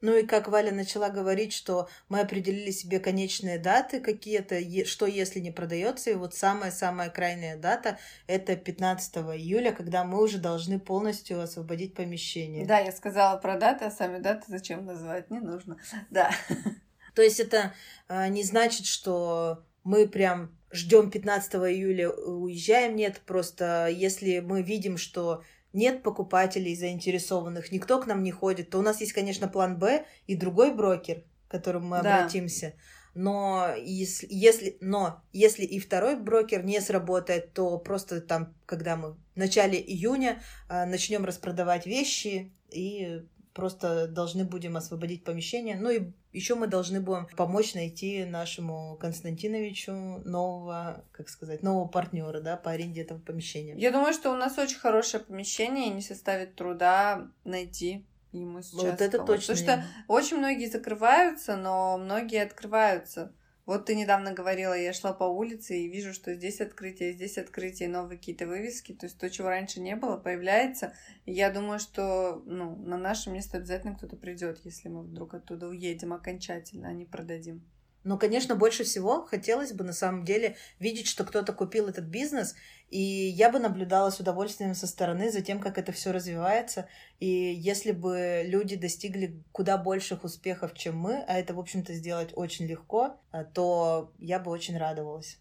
Ну 0.00 0.16
и 0.16 0.26
как 0.26 0.48
Валя 0.48 0.72
начала 0.72 1.08
говорить, 1.08 1.52
что 1.52 1.88
мы 2.08 2.20
определили 2.20 2.70
себе 2.70 3.00
конечные 3.00 3.58
даты 3.58 4.00
какие-то, 4.00 4.60
что 4.86 5.06
если 5.06 5.40
не 5.40 5.50
продается, 5.50 6.10
и 6.10 6.14
вот 6.14 6.34
самая-самая 6.34 7.10
крайняя 7.10 7.56
дата— 7.56 7.98
это 8.26 8.56
15 8.56 9.16
июля, 9.16 9.72
когда 9.72 10.04
мы 10.04 10.22
уже 10.22 10.38
должны 10.38 10.78
полностью 10.78 11.40
освободить 11.40 11.94
помещение. 11.94 12.66
Да, 12.66 12.78
я 12.78 12.92
сказала 12.92 13.38
про 13.38 13.56
даты, 13.56 13.86
а 13.86 13.90
сами 13.90 14.18
даты 14.18 14.44
зачем 14.48 14.84
называть 14.84 15.30
не 15.30 15.40
нужно. 15.40 15.78
Да. 16.10 16.30
То 17.14 17.22
есть 17.22 17.40
это 17.40 17.72
а, 18.08 18.28
не 18.28 18.42
значит, 18.42 18.86
что 18.86 19.64
мы 19.82 20.06
прям 20.06 20.54
ждем 20.70 21.10
15 21.10 21.54
июля, 21.54 22.10
уезжаем. 22.10 22.96
Нет, 22.96 23.22
просто 23.24 23.88
если 23.88 24.40
мы 24.40 24.62
видим, 24.62 24.98
что 24.98 25.42
нет 25.76 26.02
покупателей 26.02 26.74
заинтересованных, 26.74 27.70
никто 27.70 28.00
к 28.00 28.06
нам 28.06 28.22
не 28.22 28.32
ходит, 28.32 28.70
то 28.70 28.78
у 28.78 28.82
нас 28.82 29.00
есть, 29.00 29.12
конечно, 29.12 29.46
план 29.46 29.78
Б 29.78 30.06
и 30.26 30.34
другой 30.34 30.74
брокер, 30.74 31.22
к 31.46 31.50
которому 31.50 31.88
мы 31.88 32.02
да. 32.02 32.18
обратимся. 32.18 32.74
Но 33.14 33.68
если, 33.78 34.26
если, 34.30 34.76
но 34.80 35.22
если 35.32 35.64
и 35.64 35.78
второй 35.78 36.16
брокер 36.16 36.64
не 36.64 36.80
сработает, 36.80 37.54
то 37.54 37.78
просто 37.78 38.20
там, 38.20 38.54
когда 38.66 38.96
мы 38.96 39.12
в 39.12 39.36
начале 39.36 39.80
июня 39.80 40.42
э, 40.68 40.84
начнем 40.84 41.24
распродавать 41.24 41.86
вещи 41.86 42.52
и 42.70 43.22
просто 43.54 44.06
должны 44.06 44.44
будем 44.44 44.76
освободить 44.76 45.24
помещение. 45.24 45.76
Ну 45.76 45.88
и 45.88 46.12
еще 46.36 46.54
мы 46.54 46.66
должны 46.66 47.00
будем 47.00 47.26
помочь 47.36 47.74
найти 47.74 48.24
нашему 48.24 48.96
Константиновичу 49.00 49.92
нового, 50.24 51.04
как 51.12 51.30
сказать, 51.30 51.62
нового 51.62 51.88
партнера, 51.88 52.40
да, 52.40 52.56
по 52.56 52.70
аренде 52.70 53.02
этого 53.02 53.18
помещения. 53.18 53.74
Я 53.76 53.90
думаю, 53.90 54.12
что 54.12 54.30
у 54.30 54.36
нас 54.36 54.58
очень 54.58 54.78
хорошее 54.78 55.24
помещение, 55.24 55.86
и 55.86 55.94
не 55.94 56.02
составит 56.02 56.54
труда 56.54 57.28
найти 57.44 58.04
ему 58.32 58.60
сейчас. 58.60 58.82
Вот 58.82 59.00
это 59.00 59.18
точно. 59.24 59.54
Потому 59.54 59.58
что 59.58 59.84
очень 60.08 60.36
многие 60.36 60.66
закрываются, 60.66 61.56
но 61.56 61.96
многие 61.96 62.42
открываются. 62.42 63.32
Вот 63.66 63.86
ты 63.86 63.96
недавно 63.96 64.32
говорила, 64.32 64.78
я 64.78 64.92
шла 64.92 65.12
по 65.12 65.24
улице 65.24 65.76
и 65.76 65.88
вижу, 65.88 66.12
что 66.12 66.32
здесь 66.34 66.60
открытие, 66.60 67.12
здесь 67.12 67.36
открытие, 67.36 67.88
новые 67.88 68.16
какие-то 68.16 68.46
вывески, 68.46 68.94
то 68.94 69.06
есть 69.06 69.18
то, 69.18 69.28
чего 69.28 69.48
раньше 69.48 69.80
не 69.80 69.96
было, 69.96 70.16
появляется. 70.16 70.94
И 71.24 71.32
я 71.32 71.50
думаю, 71.50 71.80
что 71.80 72.42
ну, 72.46 72.76
на 72.76 72.96
наше 72.96 73.28
место 73.28 73.56
обязательно 73.58 73.96
кто-то 73.96 74.16
придет, 74.16 74.60
если 74.64 74.88
мы 74.88 75.02
вдруг 75.02 75.34
оттуда 75.34 75.66
уедем 75.66 76.12
окончательно, 76.12 76.88
а 76.88 76.92
не 76.92 77.04
продадим. 77.06 77.64
Но, 78.06 78.16
конечно, 78.18 78.54
больше 78.54 78.84
всего 78.84 79.26
хотелось 79.26 79.72
бы 79.72 79.82
на 79.82 79.92
самом 79.92 80.24
деле 80.24 80.54
видеть, 80.78 81.08
что 81.08 81.24
кто-то 81.24 81.52
купил 81.52 81.88
этот 81.88 82.04
бизнес, 82.04 82.54
и 82.88 83.00
я 83.00 83.50
бы 83.50 83.58
наблюдала 83.58 84.10
с 84.10 84.20
удовольствием 84.20 84.76
со 84.76 84.86
стороны 84.86 85.32
за 85.32 85.42
тем, 85.42 85.58
как 85.58 85.76
это 85.76 85.90
все 85.90 86.12
развивается. 86.12 86.88
И 87.18 87.26
если 87.26 87.90
бы 87.90 88.44
люди 88.46 88.76
достигли 88.76 89.42
куда 89.50 89.76
больших 89.76 90.22
успехов, 90.22 90.72
чем 90.74 90.96
мы, 90.96 91.24
а 91.26 91.36
это, 91.36 91.52
в 91.54 91.58
общем-то, 91.58 91.94
сделать 91.94 92.30
очень 92.36 92.66
легко, 92.66 93.18
а, 93.32 93.42
то 93.42 94.12
я 94.20 94.38
бы 94.38 94.52
очень 94.52 94.78
радовалась. 94.78 95.40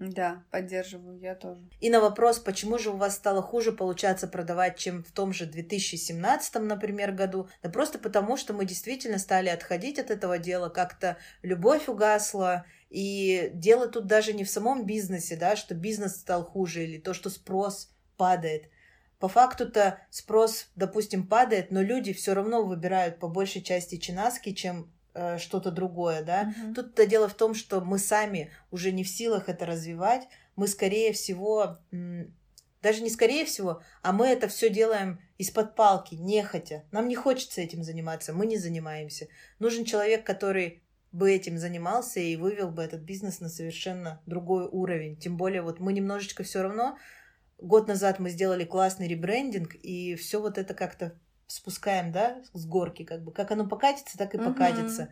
Да, 0.00 0.42
поддерживаю, 0.50 1.18
я 1.20 1.36
тоже. 1.36 1.62
И 1.80 1.88
на 1.88 2.00
вопрос, 2.00 2.40
почему 2.40 2.78
же 2.78 2.90
у 2.90 2.96
вас 2.96 3.14
стало 3.14 3.42
хуже 3.42 3.70
получаться 3.70 4.26
продавать, 4.26 4.76
чем 4.76 5.04
в 5.04 5.12
том 5.12 5.32
же 5.32 5.46
2017, 5.46 6.54
например, 6.56 7.12
году, 7.12 7.48
да 7.62 7.70
просто 7.70 7.98
потому, 8.00 8.36
что 8.36 8.54
мы 8.54 8.64
действительно 8.64 9.18
стали 9.18 9.48
отходить 9.48 10.00
от 10.00 10.10
этого 10.10 10.38
дела, 10.38 10.68
как-то 10.68 11.16
любовь 11.42 11.88
угасла, 11.88 12.64
и 12.90 13.50
дело 13.54 13.86
тут 13.86 14.06
даже 14.06 14.32
не 14.32 14.42
в 14.42 14.50
самом 14.50 14.84
бизнесе, 14.84 15.36
да, 15.36 15.54
что 15.54 15.74
бизнес 15.74 16.16
стал 16.16 16.44
хуже 16.44 16.84
или 16.84 16.98
то, 16.98 17.14
что 17.14 17.30
спрос 17.30 17.90
падает. 18.16 18.70
По 19.20 19.28
факту-то 19.28 20.00
спрос, 20.10 20.68
допустим, 20.76 21.26
падает, 21.26 21.70
но 21.70 21.82
люди 21.82 22.12
все 22.12 22.34
равно 22.34 22.64
выбирают 22.64 23.20
по 23.20 23.28
большей 23.28 23.62
части 23.62 23.96
чинаски, 23.96 24.52
чем 24.52 24.92
Э, 25.14 25.38
что-то 25.38 25.70
другое, 25.70 26.22
да. 26.22 26.52
Uh-huh. 26.52 26.74
Тут-то 26.74 27.06
дело 27.06 27.28
в 27.28 27.34
том, 27.34 27.54
что 27.54 27.80
мы 27.80 27.98
сами 27.98 28.50
уже 28.72 28.90
не 28.90 29.04
в 29.04 29.08
силах 29.08 29.48
это 29.48 29.64
развивать. 29.64 30.26
Мы, 30.56 30.66
скорее 30.66 31.12
всего, 31.12 31.78
даже 32.82 33.00
не 33.00 33.10
скорее 33.10 33.44
всего, 33.44 33.80
а 34.02 34.12
мы 34.12 34.26
это 34.26 34.48
все 34.48 34.68
делаем 34.68 35.20
из-под 35.38 35.76
палки, 35.76 36.16
нехотя. 36.16 36.84
Нам 36.90 37.06
не 37.06 37.14
хочется 37.14 37.60
этим 37.60 37.84
заниматься, 37.84 38.32
мы 38.32 38.46
не 38.46 38.56
занимаемся. 38.56 39.28
Нужен 39.60 39.84
человек, 39.84 40.26
который 40.26 40.82
бы 41.12 41.30
этим 41.30 41.58
занимался 41.58 42.18
и 42.18 42.34
вывел 42.34 42.70
бы 42.70 42.82
этот 42.82 43.02
бизнес 43.02 43.38
на 43.38 43.48
совершенно 43.48 44.20
другой 44.26 44.66
уровень. 44.66 45.16
Тем 45.16 45.36
более, 45.36 45.62
вот 45.62 45.78
мы 45.78 45.92
немножечко 45.92 46.42
все 46.42 46.62
равно 46.62 46.98
год 47.58 47.86
назад 47.86 48.18
мы 48.18 48.30
сделали 48.30 48.64
классный 48.64 49.06
ребрендинг, 49.06 49.76
и 49.76 50.16
все 50.16 50.40
вот 50.40 50.58
это 50.58 50.74
как-то 50.74 51.14
спускаем, 51.54 52.12
да, 52.12 52.42
с 52.52 52.66
горки, 52.66 53.04
как 53.04 53.22
бы, 53.22 53.32
как 53.32 53.50
оно 53.50 53.66
покатится, 53.66 54.18
так 54.18 54.34
и 54.34 54.38
угу. 54.38 54.46
покатится. 54.46 55.08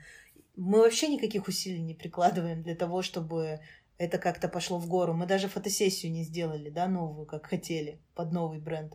Мы 0.57 0.81
вообще 0.81 1.09
никаких 1.09 1.49
усилий 1.49 1.81
не 1.81 1.95
прикладываем 1.95 2.63
для 2.63 2.75
того, 2.75 3.03
чтобы 3.03 3.61
это 3.99 4.19
как-то 4.19 4.49
пошло 4.49 4.79
в 4.79 4.87
гору. 4.89 5.15
Мы 5.15 5.27
даже 5.27 5.49
фотосессию 5.49 6.13
не 6.13 6.25
сделали, 6.25 6.71
да, 6.71 6.89
новую, 6.89 7.27
как 7.27 7.47
хотели, 7.47 8.01
под 8.15 8.33
новый 8.33 8.59
бренд. 8.59 8.95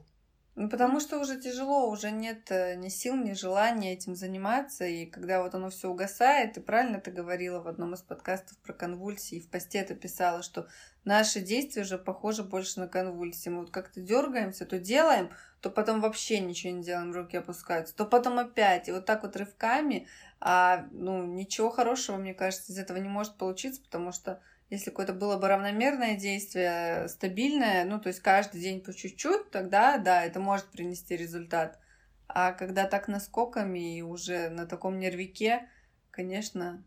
Ну, 0.57 0.69
потому 0.69 0.99
что 0.99 1.19
уже 1.19 1.39
тяжело, 1.39 1.87
уже 1.87 2.09
нет 2.09 2.49
э, 2.49 2.73
ни 2.77 2.89
сил, 2.89 3.15
ни 3.15 3.33
желания 3.33 3.93
этим 3.93 4.15
заниматься. 4.15 4.85
И 4.85 5.05
когда 5.05 5.43
вот 5.43 5.53
оно 5.53 5.69
все 5.69 5.87
угасает, 5.87 6.57
и 6.57 6.61
правильно 6.61 6.99
ты 6.99 7.11
говорила 7.11 7.61
в 7.61 7.67
одном 7.67 7.93
из 7.93 8.01
подкастов 8.01 8.57
про 8.57 8.73
конвульсии, 8.73 9.39
в 9.39 9.51
посте 9.51 9.77
это 9.77 9.93
писала, 9.93 10.41
что 10.41 10.67
наши 11.05 11.41
действия 11.41 11.83
уже 11.83 11.99
похожи 11.99 12.41
больше 12.43 12.79
на 12.79 12.87
конвульсии. 12.87 13.49
Мы 13.49 13.59
вот 13.59 13.69
как-то 13.69 14.01
дергаемся, 14.01 14.65
то 14.65 14.79
делаем, 14.79 15.29
то 15.61 15.69
потом 15.69 16.01
вообще 16.01 16.39
ничего 16.39 16.73
не 16.73 16.83
делаем, 16.83 17.11
руки 17.11 17.37
опускаются, 17.37 17.95
то 17.95 18.05
потом 18.05 18.39
опять. 18.39 18.87
И 18.87 18.91
вот 18.91 19.05
так 19.05 19.23
вот 19.23 19.35
рывками, 19.35 20.07
а 20.39 20.87
ну, 20.91 21.25
ничего 21.25 21.69
хорошего, 21.69 22.17
мне 22.17 22.33
кажется, 22.33 22.71
из 22.71 22.77
этого 22.77 22.97
не 22.97 23.09
может 23.09 23.37
получиться, 23.37 23.81
потому 23.81 24.11
что 24.11 24.41
если 24.69 24.89
какое-то 24.89 25.13
было 25.13 25.37
бы 25.37 25.47
равномерное 25.47 26.15
действие, 26.15 27.07
стабильное, 27.07 27.85
ну, 27.85 27.99
то 27.99 28.09
есть 28.09 28.19
каждый 28.19 28.61
день 28.61 28.81
по 28.81 28.93
чуть-чуть, 28.93 29.49
тогда, 29.49 29.97
да, 29.97 30.23
это 30.23 30.39
может 30.39 30.67
принести 30.67 31.15
результат. 31.15 31.79
А 32.27 32.51
когда 32.51 32.85
так 32.85 33.07
наскоками 33.07 33.97
и 33.97 34.01
уже 34.01 34.49
на 34.49 34.65
таком 34.65 34.99
нервике, 34.99 35.69
конечно, 36.11 36.83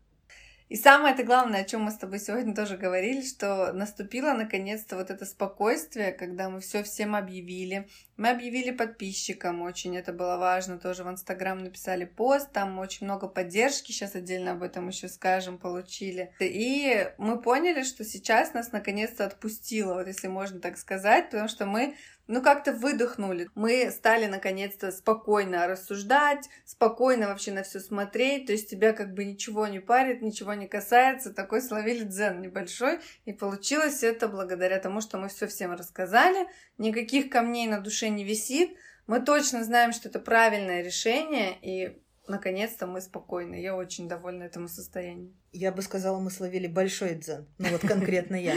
и 0.71 0.77
самое 0.77 1.13
это 1.13 1.23
главное, 1.23 1.63
о 1.63 1.65
чем 1.65 1.81
мы 1.81 1.91
с 1.91 1.97
тобой 1.97 2.17
сегодня 2.17 2.55
тоже 2.55 2.77
говорили, 2.77 3.21
что 3.23 3.73
наступило 3.73 4.31
наконец-то 4.31 4.95
вот 4.95 5.11
это 5.11 5.25
спокойствие, 5.25 6.13
когда 6.13 6.49
мы 6.49 6.61
все 6.61 6.81
всем 6.81 7.13
объявили. 7.13 7.89
Мы 8.21 8.29
объявили 8.29 8.69
подписчикам, 8.69 9.63
очень 9.63 9.97
это 9.97 10.13
было 10.13 10.37
важно, 10.37 10.77
тоже 10.77 11.03
в 11.03 11.09
Инстаграм 11.09 11.57
написали 11.57 12.05
пост, 12.05 12.51
там 12.51 12.77
очень 12.77 13.07
много 13.07 13.27
поддержки, 13.27 13.91
сейчас 13.91 14.13
отдельно 14.13 14.51
об 14.51 14.61
этом 14.61 14.89
еще 14.89 15.07
скажем, 15.07 15.57
получили. 15.57 16.31
И 16.39 17.11
мы 17.17 17.41
поняли, 17.41 17.81
что 17.81 18.05
сейчас 18.05 18.53
нас 18.53 18.71
наконец-то 18.71 19.25
отпустило, 19.25 19.95
вот 19.95 20.05
если 20.05 20.27
можно 20.27 20.59
так 20.59 20.77
сказать, 20.77 21.31
потому 21.31 21.47
что 21.49 21.65
мы 21.65 21.95
ну, 22.31 22.41
как-то 22.41 22.71
выдохнули. 22.71 23.49
Мы 23.55 23.91
стали, 23.91 24.25
наконец-то, 24.25 24.91
спокойно 24.91 25.67
рассуждать, 25.67 26.49
спокойно 26.63 27.27
вообще 27.27 27.51
на 27.51 27.63
все 27.63 27.81
смотреть, 27.81 28.45
то 28.45 28.53
есть 28.53 28.69
тебя 28.69 28.93
как 28.93 29.13
бы 29.13 29.25
ничего 29.25 29.67
не 29.67 29.79
парит, 29.79 30.21
ничего 30.21 30.53
не 30.53 30.67
касается, 30.67 31.33
такой 31.33 31.61
словили 31.61 32.03
дзен 32.03 32.39
небольшой, 32.39 32.99
и 33.25 33.33
получилось 33.33 34.03
это 34.03 34.29
благодаря 34.29 34.79
тому, 34.79 35.01
что 35.01 35.17
мы 35.17 35.27
все 35.27 35.45
всем 35.47 35.73
рассказали, 35.73 36.47
никаких 36.77 37.29
камней 37.29 37.67
на 37.67 37.81
душе 37.81 38.07
не 38.15 38.23
висит, 38.23 38.75
мы 39.07 39.19
точно 39.19 39.63
знаем, 39.63 39.91
что 39.91 40.09
это 40.09 40.19
правильное 40.19 40.83
решение, 40.83 41.57
и 41.61 42.01
наконец-то 42.27 42.87
мы 42.87 43.01
спокойны. 43.01 43.55
Я 43.55 43.75
очень 43.75 44.07
довольна 44.07 44.43
этому 44.43 44.67
состоянию. 44.67 45.33
Я 45.51 45.71
бы 45.71 45.81
сказала, 45.81 46.19
мы 46.19 46.31
словили 46.31 46.67
большой 46.67 47.15
дзен. 47.15 47.47
Ну 47.57 47.69
вот 47.69 47.81
конкретно 47.81 48.35
я. 48.35 48.55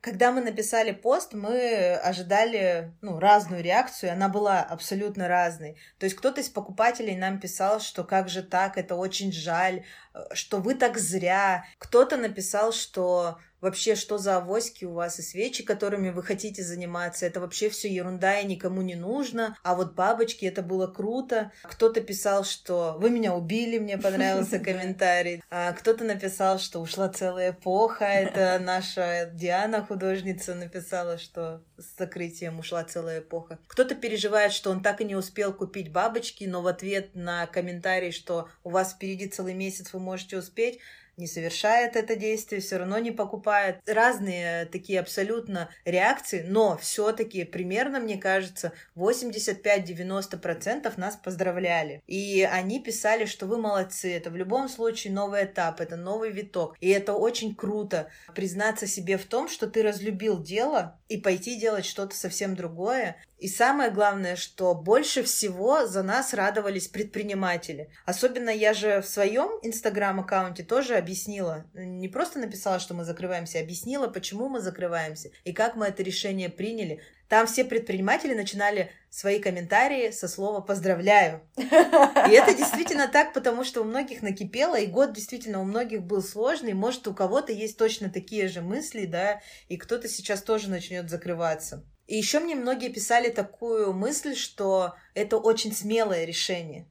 Когда 0.00 0.30
мы 0.30 0.40
написали 0.40 0.92
пост, 0.92 1.32
мы 1.32 1.94
ожидали 1.94 2.94
ну, 3.00 3.18
разную 3.18 3.62
реакцию, 3.62 4.12
она 4.12 4.28
была 4.28 4.60
абсолютно 4.60 5.26
разной. 5.26 5.76
То 5.98 6.04
есть 6.04 6.14
кто-то 6.14 6.40
из 6.40 6.48
покупателей 6.48 7.16
нам 7.16 7.40
писал, 7.40 7.80
что 7.80 8.04
как 8.04 8.28
же 8.28 8.42
так, 8.44 8.78
это 8.78 8.94
очень 8.94 9.32
жаль, 9.32 9.84
э, 10.14 10.18
что 10.34 10.58
вы 10.58 10.76
так 10.76 10.98
зря. 10.98 11.64
Кто-то 11.78 12.16
написал, 12.18 12.72
что 12.72 13.38
вообще, 13.66 13.96
что 13.96 14.16
за 14.16 14.36
авоськи 14.36 14.84
у 14.84 14.92
вас 14.92 15.18
и 15.18 15.22
свечи, 15.22 15.64
которыми 15.64 16.10
вы 16.10 16.22
хотите 16.22 16.62
заниматься. 16.62 17.26
Это 17.26 17.40
вообще 17.40 17.68
все 17.68 17.92
ерунда 17.92 18.38
и 18.38 18.46
никому 18.46 18.80
не 18.80 18.94
нужно. 18.94 19.58
А 19.64 19.74
вот 19.74 19.94
бабочки, 19.94 20.44
это 20.44 20.62
было 20.62 20.86
круто. 20.86 21.50
Кто-то 21.64 22.00
писал, 22.00 22.44
что 22.44 22.96
вы 23.00 23.10
меня 23.10 23.34
убили, 23.34 23.78
мне 23.78 23.98
понравился 23.98 24.58
комментарий. 24.60 25.42
А 25.50 25.72
кто-то 25.72 26.04
написал, 26.04 26.60
что 26.60 26.78
ушла 26.78 27.08
целая 27.08 27.50
эпоха. 27.50 28.04
Это 28.04 28.58
наша 28.62 29.30
Диана, 29.34 29.84
художница, 29.84 30.54
написала, 30.54 31.18
что 31.18 31.60
с 31.76 31.98
закрытием 31.98 32.60
ушла 32.60 32.84
целая 32.84 33.18
эпоха. 33.18 33.58
Кто-то 33.66 33.96
переживает, 33.96 34.52
что 34.52 34.70
он 34.70 34.80
так 34.80 35.00
и 35.00 35.04
не 35.04 35.16
успел 35.16 35.52
купить 35.52 35.90
бабочки, 35.90 36.44
но 36.44 36.62
в 36.62 36.68
ответ 36.68 37.16
на 37.16 37.48
комментарий, 37.48 38.12
что 38.12 38.48
у 38.62 38.70
вас 38.70 38.92
впереди 38.92 39.26
целый 39.26 39.54
месяц, 39.54 39.92
вы 39.92 39.98
можете 39.98 40.38
успеть, 40.38 40.78
не 41.16 41.26
совершает 41.26 41.96
это 41.96 42.14
действие, 42.16 42.60
все 42.60 42.76
равно 42.76 42.98
не 42.98 43.10
покупает. 43.10 43.78
Разные 43.86 44.66
такие 44.66 45.00
абсолютно 45.00 45.70
реакции, 45.84 46.44
но 46.46 46.76
все-таки 46.76 47.44
примерно, 47.44 48.00
мне 48.00 48.18
кажется, 48.18 48.72
85-90% 48.96 50.92
нас 50.96 51.16
поздравляли. 51.16 52.02
И 52.06 52.42
они 52.42 52.80
писали, 52.82 53.24
что 53.24 53.46
вы 53.46 53.56
молодцы, 53.56 54.12
это 54.12 54.30
в 54.30 54.36
любом 54.36 54.68
случае 54.68 55.12
новый 55.12 55.44
этап, 55.44 55.80
это 55.80 55.96
новый 55.96 56.30
виток. 56.30 56.76
И 56.80 56.88
это 56.90 57.14
очень 57.14 57.54
круто 57.54 58.08
признаться 58.34 58.86
себе 58.86 59.16
в 59.16 59.24
том, 59.24 59.48
что 59.48 59.66
ты 59.66 59.82
разлюбил 59.82 60.42
дело 60.42 60.98
и 61.08 61.16
пойти 61.16 61.58
делать 61.58 61.86
что-то 61.86 62.14
совсем 62.14 62.54
другое. 62.54 63.16
И 63.38 63.48
самое 63.48 63.90
главное, 63.90 64.34
что 64.34 64.74
больше 64.74 65.22
всего 65.22 65.86
за 65.86 66.02
нас 66.02 66.32
радовались 66.32 66.88
предприниматели. 66.88 67.90
Особенно 68.06 68.48
я 68.48 68.72
же 68.72 69.02
в 69.02 69.06
своем 69.06 69.58
инстаграм-аккаунте 69.62 70.62
тоже 70.64 70.96
объяснила, 70.96 71.66
не 71.74 72.08
просто 72.08 72.38
написала, 72.38 72.78
что 72.78 72.94
мы 72.94 73.04
закрываемся, 73.04 73.60
объяснила, 73.60 74.08
почему 74.08 74.48
мы 74.48 74.60
закрываемся 74.60 75.30
и 75.44 75.52
как 75.52 75.76
мы 75.76 75.86
это 75.86 76.02
решение 76.02 76.48
приняли. 76.48 77.02
Там 77.28 77.46
все 77.48 77.64
предприниматели 77.64 78.34
начинали 78.34 78.92
свои 79.10 79.40
комментарии 79.40 80.12
со 80.12 80.28
слова 80.28 80.60
«поздравляю». 80.60 81.42
И 81.56 82.32
это 82.32 82.54
действительно 82.54 83.08
так, 83.08 83.32
потому 83.34 83.64
что 83.64 83.80
у 83.80 83.84
многих 83.84 84.22
накипело, 84.22 84.78
и 84.78 84.86
год 84.86 85.12
действительно 85.12 85.60
у 85.60 85.64
многих 85.64 86.02
был 86.02 86.22
сложный. 86.22 86.72
Может, 86.72 87.08
у 87.08 87.14
кого-то 87.14 87.52
есть 87.52 87.76
точно 87.78 88.10
такие 88.10 88.46
же 88.46 88.60
мысли, 88.60 89.06
да, 89.06 89.40
и 89.68 89.76
кто-то 89.76 90.08
сейчас 90.08 90.42
тоже 90.42 90.70
начнет 90.70 91.10
закрываться. 91.10 91.84
И 92.06 92.16
еще 92.16 92.40
мне 92.40 92.54
многие 92.54 92.88
писали 92.88 93.30
такую 93.30 93.92
мысль, 93.92 94.34
что 94.36 94.94
это 95.14 95.38
очень 95.38 95.72
смелое 95.74 96.24
решение. 96.24 96.86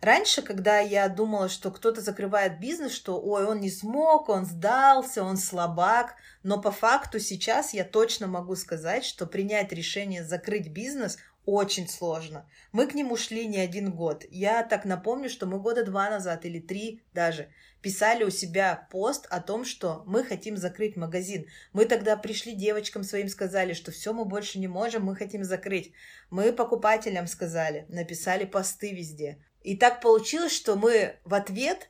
Раньше, 0.00 0.42
когда 0.42 0.80
я 0.80 1.08
думала, 1.08 1.48
что 1.48 1.70
кто-то 1.70 2.02
закрывает 2.02 2.60
бизнес, 2.60 2.92
что 2.92 3.18
ой, 3.18 3.46
он 3.46 3.60
не 3.60 3.70
смог, 3.70 4.28
он 4.28 4.44
сдался, 4.44 5.22
он 5.22 5.38
слабак, 5.38 6.16
но 6.42 6.60
по 6.60 6.70
факту 6.70 7.18
сейчас 7.18 7.72
я 7.72 7.84
точно 7.84 8.26
могу 8.26 8.54
сказать, 8.54 9.04
что 9.04 9.24
принять 9.24 9.72
решение 9.72 10.22
закрыть 10.22 10.68
бизнес 10.68 11.16
очень 11.46 11.88
сложно. 11.88 12.48
Мы 12.72 12.86
к 12.86 12.94
нему 12.94 13.16
шли 13.16 13.46
не 13.46 13.58
один 13.58 13.92
год. 13.92 14.24
Я 14.30 14.62
так 14.62 14.84
напомню, 14.84 15.28
что 15.28 15.46
мы 15.46 15.60
года 15.60 15.84
два 15.84 16.08
назад 16.10 16.44
или 16.44 16.58
три 16.58 17.02
даже 17.12 17.48
писали 17.82 18.24
у 18.24 18.30
себя 18.30 18.88
пост 18.90 19.26
о 19.28 19.40
том, 19.40 19.66
что 19.66 20.02
мы 20.06 20.24
хотим 20.24 20.56
закрыть 20.56 20.96
магазин. 20.96 21.46
Мы 21.74 21.84
тогда 21.84 22.16
пришли 22.16 22.52
девочкам 22.52 23.04
своим, 23.04 23.28
сказали, 23.28 23.74
что 23.74 23.92
все, 23.92 24.14
мы 24.14 24.24
больше 24.24 24.58
не 24.58 24.68
можем, 24.68 25.04
мы 25.04 25.14
хотим 25.14 25.44
закрыть. 25.44 25.92
Мы 26.30 26.52
покупателям 26.52 27.26
сказали, 27.26 27.84
написали 27.90 28.46
посты 28.46 28.94
везде. 28.94 29.38
И 29.62 29.76
так 29.76 30.00
получилось, 30.00 30.52
что 30.52 30.76
мы 30.76 31.16
в 31.24 31.34
ответ 31.34 31.88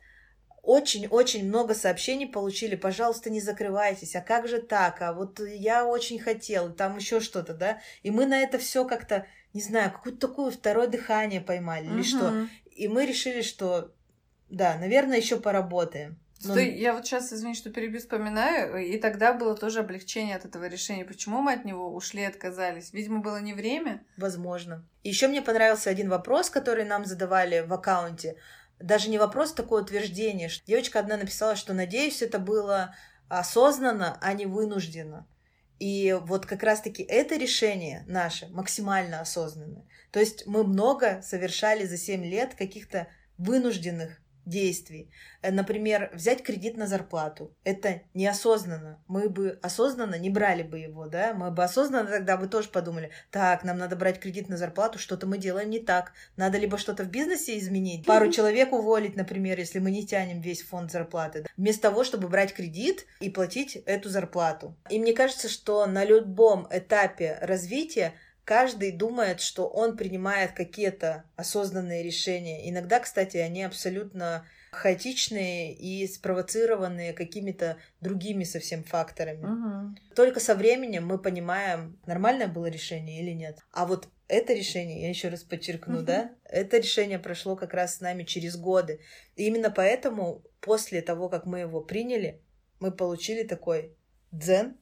очень-очень 0.65 1.47
много 1.47 1.75
сообщений 1.75 2.27
получили, 2.27 2.75
пожалуйста, 2.75 3.29
не 3.29 3.39
закрывайтесь, 3.39 4.15
а 4.15 4.21
как 4.21 4.47
же 4.47 4.61
так, 4.61 5.01
а 5.01 5.13
вот 5.13 5.39
я 5.39 5.85
очень 5.85 6.19
хотел, 6.19 6.73
там 6.73 6.97
еще 6.97 7.19
что-то, 7.19 7.53
да, 7.53 7.81
и 8.01 8.09
мы 8.11 8.25
на 8.25 8.41
это 8.41 8.57
все 8.57 8.83
как-то, 8.85 9.27
не 9.55 9.61
знаю, 9.61 9.91
какое-то 9.91 10.27
такое 10.27 10.51
второе 10.51 10.87
дыхание 10.87 11.41
поймали 11.41 11.87
или 11.87 12.03
что, 12.03 12.47
и 12.71 12.87
мы 12.87 13.07
решили, 13.07 13.41
что, 13.41 13.91
да, 14.49 14.77
наверное, 14.77 15.17
еще 15.17 15.39
поработаем. 15.39 16.19
Но... 16.43 16.51
Стой, 16.51 16.75
я 16.75 16.93
вот 16.93 17.05
сейчас, 17.05 17.33
извини, 17.33 17.55
что 17.55 17.71
перебью, 17.71 17.99
вспоминаю, 17.99 18.77
и 18.77 18.99
тогда 18.99 19.33
было 19.33 19.55
тоже 19.55 19.79
облегчение 19.79 20.35
от 20.35 20.45
этого 20.45 20.67
решения. 20.67 21.05
Почему 21.05 21.41
мы 21.41 21.53
от 21.53 21.65
него 21.65 21.91
ушли, 21.95 22.23
отказались? 22.23 22.93
Видимо, 22.93 23.21
было 23.21 23.41
не 23.41 23.53
время? 23.53 24.05
Возможно. 24.17 24.85
Еще 25.03 25.27
мне 25.27 25.41
понравился 25.41 25.89
один 25.89 26.09
вопрос, 26.09 26.51
который 26.51 26.85
нам 26.85 27.05
задавали 27.05 27.61
в 27.61 27.73
аккаунте 27.73 28.35
даже 28.79 29.09
не 29.09 29.17
вопрос, 29.17 29.53
такое 29.53 29.83
утверждение. 29.83 30.49
Девочка 30.67 30.99
одна 30.99 31.17
написала, 31.17 31.55
что, 31.55 31.73
надеюсь, 31.73 32.21
это 32.21 32.39
было 32.39 32.95
осознанно, 33.29 34.17
а 34.21 34.33
не 34.33 34.45
вынужденно. 34.45 35.25
И 35.79 36.17
вот 36.21 36.45
как 36.45 36.63
раз-таки 36.63 37.03
это 37.03 37.35
решение 37.35 38.03
наше 38.07 38.47
максимально 38.47 39.19
осознанное. 39.19 39.85
То 40.11 40.19
есть 40.19 40.47
мы 40.47 40.63
много 40.63 41.21
совершали 41.21 41.85
за 41.85 41.97
7 41.97 42.23
лет 42.23 42.55
каких-то 42.55 43.07
вынужденных 43.37 44.21
действий. 44.45 45.09
Э, 45.41 45.51
например, 45.51 46.11
взять 46.13 46.43
кредит 46.43 46.77
на 46.77 46.87
зарплату. 46.87 47.51
Это 47.63 48.01
неосознанно. 48.13 48.99
Мы 49.07 49.29
бы 49.29 49.59
осознанно 49.61 50.15
не 50.15 50.29
брали 50.29 50.63
бы 50.63 50.79
его, 50.79 51.07
да? 51.07 51.33
Мы 51.33 51.51
бы 51.51 51.63
осознанно 51.63 52.09
тогда 52.09 52.37
бы 52.37 52.47
тоже 52.47 52.69
подумали, 52.69 53.11
так, 53.31 53.63
нам 53.63 53.77
надо 53.77 53.95
брать 53.95 54.19
кредит 54.19 54.49
на 54.49 54.57
зарплату, 54.57 54.99
что-то 54.99 55.27
мы 55.27 55.37
делаем 55.37 55.69
не 55.69 55.79
так. 55.79 56.13
Надо 56.37 56.57
либо 56.57 56.77
что-то 56.77 57.03
в 57.03 57.09
бизнесе 57.09 57.57
изменить, 57.57 58.05
пару 58.05 58.31
человек 58.31 58.71
уволить, 58.73 59.15
например, 59.15 59.59
если 59.59 59.79
мы 59.79 59.91
не 59.91 60.05
тянем 60.05 60.41
весь 60.41 60.63
фонд 60.63 60.91
зарплаты, 60.91 61.45
вместо 61.57 61.83
того, 61.83 62.03
чтобы 62.03 62.27
брать 62.27 62.53
кредит 62.53 63.05
и 63.19 63.29
платить 63.29 63.75
эту 63.85 64.09
зарплату. 64.09 64.75
И 64.89 64.99
мне 64.99 65.13
кажется, 65.13 65.49
что 65.49 65.85
на 65.85 66.05
любом 66.05 66.67
этапе 66.69 67.37
развития 67.41 68.13
каждый 68.45 68.91
думает, 68.91 69.41
что 69.41 69.67
он 69.67 69.97
принимает 69.97 70.53
какие-то 70.53 71.25
осознанные 71.35 72.03
решения. 72.03 72.69
Иногда, 72.69 72.99
кстати, 72.99 73.37
они 73.37 73.63
абсолютно 73.63 74.45
хаотичные 74.71 75.73
и 75.73 76.07
спровоцированные 76.07 77.13
какими-то 77.13 77.77
другими 78.01 78.43
совсем 78.43 78.83
факторами. 78.83 79.45
Угу. 79.45 80.15
Только 80.15 80.39
со 80.39 80.53
временем 80.53 81.07
мы 81.07 81.17
понимаем, 81.17 81.99
нормальное 82.05 82.47
было 82.47 82.67
решение 82.67 83.21
или 83.21 83.31
нет. 83.31 83.59
А 83.71 83.85
вот 83.85 84.09
это 84.27 84.53
решение, 84.53 85.01
я 85.01 85.09
еще 85.09 85.29
раз 85.29 85.43
подчеркну, 85.43 85.97
угу. 85.97 86.05
да, 86.05 86.31
это 86.43 86.77
решение 86.77 87.19
прошло 87.19 87.55
как 87.55 87.73
раз 87.73 87.95
с 87.95 88.01
нами 88.01 88.23
через 88.23 88.57
годы. 88.57 88.99
И 89.35 89.47
именно 89.47 89.71
поэтому 89.71 90.43
после 90.61 91.01
того, 91.01 91.29
как 91.29 91.45
мы 91.45 91.59
его 91.59 91.81
приняли, 91.81 92.41
мы 92.79 92.91
получили 92.91 93.43
такой 93.43 93.95
дзен 94.31 94.77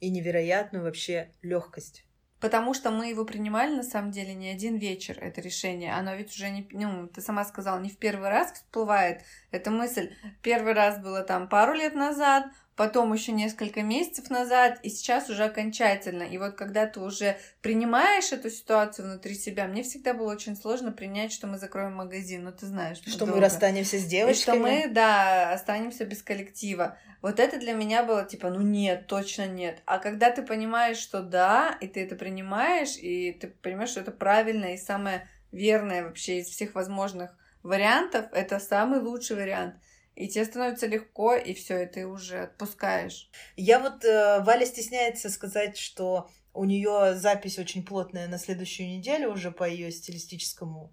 и 0.00 0.10
невероятную 0.10 0.84
вообще 0.84 1.30
легкость. 1.42 2.04
Потому 2.42 2.74
что 2.74 2.90
мы 2.90 3.08
его 3.08 3.24
принимали 3.24 3.72
на 3.72 3.84
самом 3.84 4.10
деле 4.10 4.34
не 4.34 4.48
один 4.48 4.76
вечер, 4.76 5.16
это 5.20 5.40
решение. 5.40 5.94
Оно 5.94 6.16
ведь 6.16 6.34
уже 6.34 6.50
не, 6.50 6.66
ну, 6.72 7.06
ты 7.06 7.20
сама 7.20 7.44
сказала, 7.44 7.78
не 7.78 7.88
в 7.88 7.96
первый 7.96 8.30
раз 8.30 8.52
всплывает 8.52 9.22
эта 9.52 9.70
мысль. 9.70 10.12
Первый 10.42 10.72
раз 10.72 10.98
было 10.98 11.22
там 11.22 11.48
пару 11.48 11.72
лет 11.72 11.94
назад, 11.94 12.46
потом 12.82 13.12
еще 13.12 13.30
несколько 13.30 13.82
месяцев 13.82 14.28
назад, 14.28 14.80
и 14.82 14.88
сейчас 14.88 15.30
уже 15.30 15.44
окончательно. 15.44 16.24
И 16.24 16.36
вот 16.36 16.56
когда 16.56 16.84
ты 16.84 16.98
уже 16.98 17.36
принимаешь 17.60 18.32
эту 18.32 18.50
ситуацию 18.50 19.06
внутри 19.06 19.36
себя, 19.36 19.68
мне 19.68 19.84
всегда 19.84 20.14
было 20.14 20.32
очень 20.32 20.56
сложно 20.56 20.90
принять, 20.90 21.32
что 21.32 21.46
мы 21.46 21.58
закроем 21.58 21.94
магазин, 21.94 22.42
ну 22.42 22.50
ты 22.50 22.66
знаешь. 22.66 22.98
Что 23.06 23.20
долго. 23.20 23.34
мы 23.34 23.40
расстанемся 23.40 23.98
с 23.98 24.04
девочками. 24.04 24.32
И 24.32 24.40
что 24.40 24.54
мы, 24.56 24.92
да, 24.92 25.52
останемся 25.52 26.04
без 26.04 26.24
коллектива. 26.24 26.98
Вот 27.20 27.38
это 27.38 27.56
для 27.60 27.72
меня 27.72 28.02
было 28.02 28.24
типа, 28.24 28.50
ну 28.50 28.62
нет, 28.62 29.06
точно 29.06 29.46
нет. 29.46 29.80
А 29.86 30.00
когда 30.00 30.32
ты 30.32 30.42
понимаешь, 30.42 30.96
что 30.96 31.22
да, 31.22 31.78
и 31.80 31.86
ты 31.86 32.02
это 32.02 32.16
принимаешь, 32.16 32.96
и 32.96 33.30
ты 33.30 33.46
понимаешь, 33.46 33.90
что 33.90 34.00
это 34.00 34.10
правильно 34.10 34.74
и 34.74 34.76
самое 34.76 35.28
верное 35.52 36.02
вообще 36.02 36.40
из 36.40 36.48
всех 36.48 36.74
возможных 36.74 37.30
вариантов, 37.62 38.26
это 38.32 38.58
самый 38.58 38.98
лучший 38.98 39.36
вариант– 39.36 39.76
и 40.14 40.28
тебе 40.28 40.44
становится 40.44 40.86
легко, 40.86 41.34
и 41.34 41.54
все, 41.54 41.82
и 41.82 41.86
ты 41.86 42.06
уже 42.06 42.40
отпускаешь. 42.40 43.30
Я 43.56 43.78
вот, 43.78 44.04
э, 44.04 44.42
Валя 44.44 44.66
стесняется 44.66 45.30
сказать, 45.30 45.76
что 45.76 46.30
у 46.54 46.64
нее 46.64 47.14
запись 47.14 47.58
очень 47.58 47.84
плотная 47.84 48.28
на 48.28 48.38
следующую 48.38 48.88
неделю 48.88 49.32
уже 49.32 49.50
по 49.50 49.68
ее 49.68 49.90
стилистическому 49.90 50.92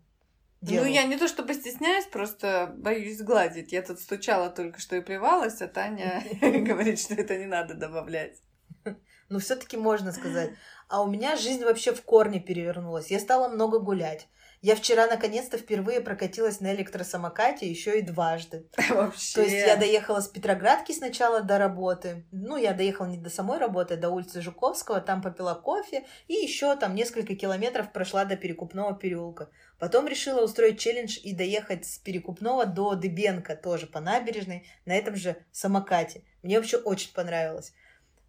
делу. 0.61 0.85
Ну, 0.85 0.91
я 0.91 1.03
не 1.03 1.17
то 1.17 1.27
чтобы 1.27 1.53
стесняюсь, 1.53 2.05
просто 2.05 2.73
боюсь 2.77 3.21
гладить. 3.21 3.71
Я 3.71 3.81
тут 3.81 3.99
стучала 3.99 4.49
только 4.49 4.79
что 4.79 4.95
и 4.95 5.01
плевалась, 5.01 5.61
а 5.61 5.67
Таня 5.67 6.23
говорит, 6.41 6.99
что 6.99 7.13
это 7.15 7.37
не 7.37 7.45
надо 7.45 7.73
добавлять. 7.73 8.37
Ну, 9.29 9.39
все-таки 9.39 9.77
можно 9.77 10.11
сказать. 10.11 10.51
А 10.87 11.03
у 11.03 11.07
меня 11.07 11.35
жизнь 11.35 11.63
вообще 11.63 11.93
в 11.93 12.01
корне 12.01 12.39
перевернулась. 12.39 13.11
Я 13.11 13.19
стала 13.19 13.47
много 13.47 13.79
гулять. 13.79 14.27
Я 14.61 14.75
вчера 14.75 15.07
наконец-то 15.07 15.57
впервые 15.57 16.01
прокатилась 16.01 16.59
на 16.59 16.73
электросамокате 16.73 17.69
еще 17.69 17.99
и 17.99 18.01
дважды. 18.01 18.67
Вообще. 18.89 19.35
То 19.35 19.41
есть 19.41 19.67
я 19.67 19.77
доехала 19.77 20.19
с 20.19 20.27
Петроградки 20.27 20.91
сначала 20.91 21.41
до 21.41 21.57
работы. 21.57 22.25
Ну, 22.31 22.57
я 22.57 22.73
доехала 22.73 23.07
не 23.07 23.17
до 23.17 23.29
самой 23.29 23.57
работы, 23.57 23.93
а 23.93 23.97
до 23.97 24.09
улицы 24.09 24.41
Жуковского, 24.41 24.99
там 24.99 25.21
попила 25.21 25.53
кофе 25.53 26.05
и 26.27 26.33
еще 26.33 26.75
там 26.75 26.93
несколько 26.93 27.35
километров 27.35 27.93
прошла 27.93 28.25
до 28.25 28.35
Перекупного 28.35 28.93
переулка. 28.93 29.49
Потом 29.79 30.07
решила 30.07 30.43
устроить 30.43 30.79
челлендж 30.79 31.17
и 31.23 31.33
доехать 31.33 31.85
с 31.85 31.97
Перекупного 31.97 32.65
до 32.65 32.95
Дыбенко, 32.95 33.55
тоже 33.55 33.87
по 33.87 34.01
набережной, 34.01 34.67
на 34.85 34.93
этом 34.93 35.15
же 35.15 35.37
самокате. 35.53 36.23
Мне 36.43 36.57
вообще 36.57 36.77
очень 36.77 37.13
понравилось. 37.13 37.73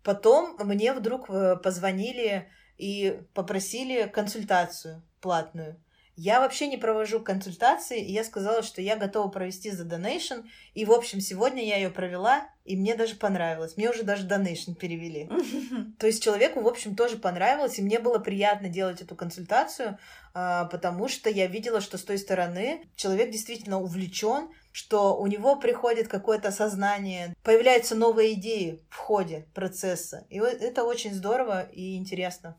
Потом 0.05 0.57
мне 0.61 0.93
вдруг 0.93 1.29
э, 1.29 1.57
позвонили 1.57 2.49
и 2.79 3.21
попросили 3.35 4.07
консультацию 4.07 5.03
платную. 5.21 5.83
Я 6.17 6.41
вообще 6.41 6.67
не 6.67 6.77
провожу 6.77 7.21
консультации, 7.21 8.05
и 8.05 8.13
я 8.13 8.25
сказала, 8.25 8.63
что 8.63 8.83
я 8.83 8.97
готова 8.97 9.29
провести 9.29 9.71
за 9.71 9.85
донейшн. 9.85 10.41
И, 10.75 10.85
в 10.85 10.93
общем, 10.93 11.21
сегодня 11.21 11.65
я 11.65 11.77
ее 11.77 11.91
провела, 11.91 12.49
и 12.65 12.77
мне 12.77 12.95
даже 12.95 13.15
понравилось. 13.15 13.77
Мне 13.77 13.91
уже 13.91 14.03
даже 14.03 14.25
донейшн 14.25 14.75
перевели. 14.75 15.31
То 15.99 16.07
есть 16.07 16.23
человеку, 16.23 16.61
в 16.61 16.69
общем, 16.69 16.95
тоже 16.95 17.17
понравилось, 17.17 17.79
и 17.79 17.83
мне 17.83 17.99
было 17.99 18.19
приятно 18.19 18.69
делать 18.69 19.01
эту 19.01 19.17
консультацию, 19.17 19.99
а, 20.35 20.67
потому 20.67 21.09
что 21.09 21.31
я 21.31 21.47
видела, 21.47 21.81
что 21.81 21.97
с 21.97 22.05
той 22.05 22.19
стороны 22.19 22.85
человек 22.97 23.31
действительно 23.31 23.81
увлечен, 23.81 24.51
что 24.73 25.17
у 25.17 25.27
него 25.27 25.57
приходит 25.57 26.09
какое-то 26.09 26.53
сознание, 26.53 27.35
появляются 27.43 27.95
новые 27.95 28.35
идеи 28.35 28.83
в 28.89 28.97
ходе 28.97 29.47
процесса. 29.55 30.27
И 30.29 30.39
это 30.39 30.85
очень 30.85 31.15
здорово 31.15 31.63
и 31.63 31.97
интересно. 31.97 32.57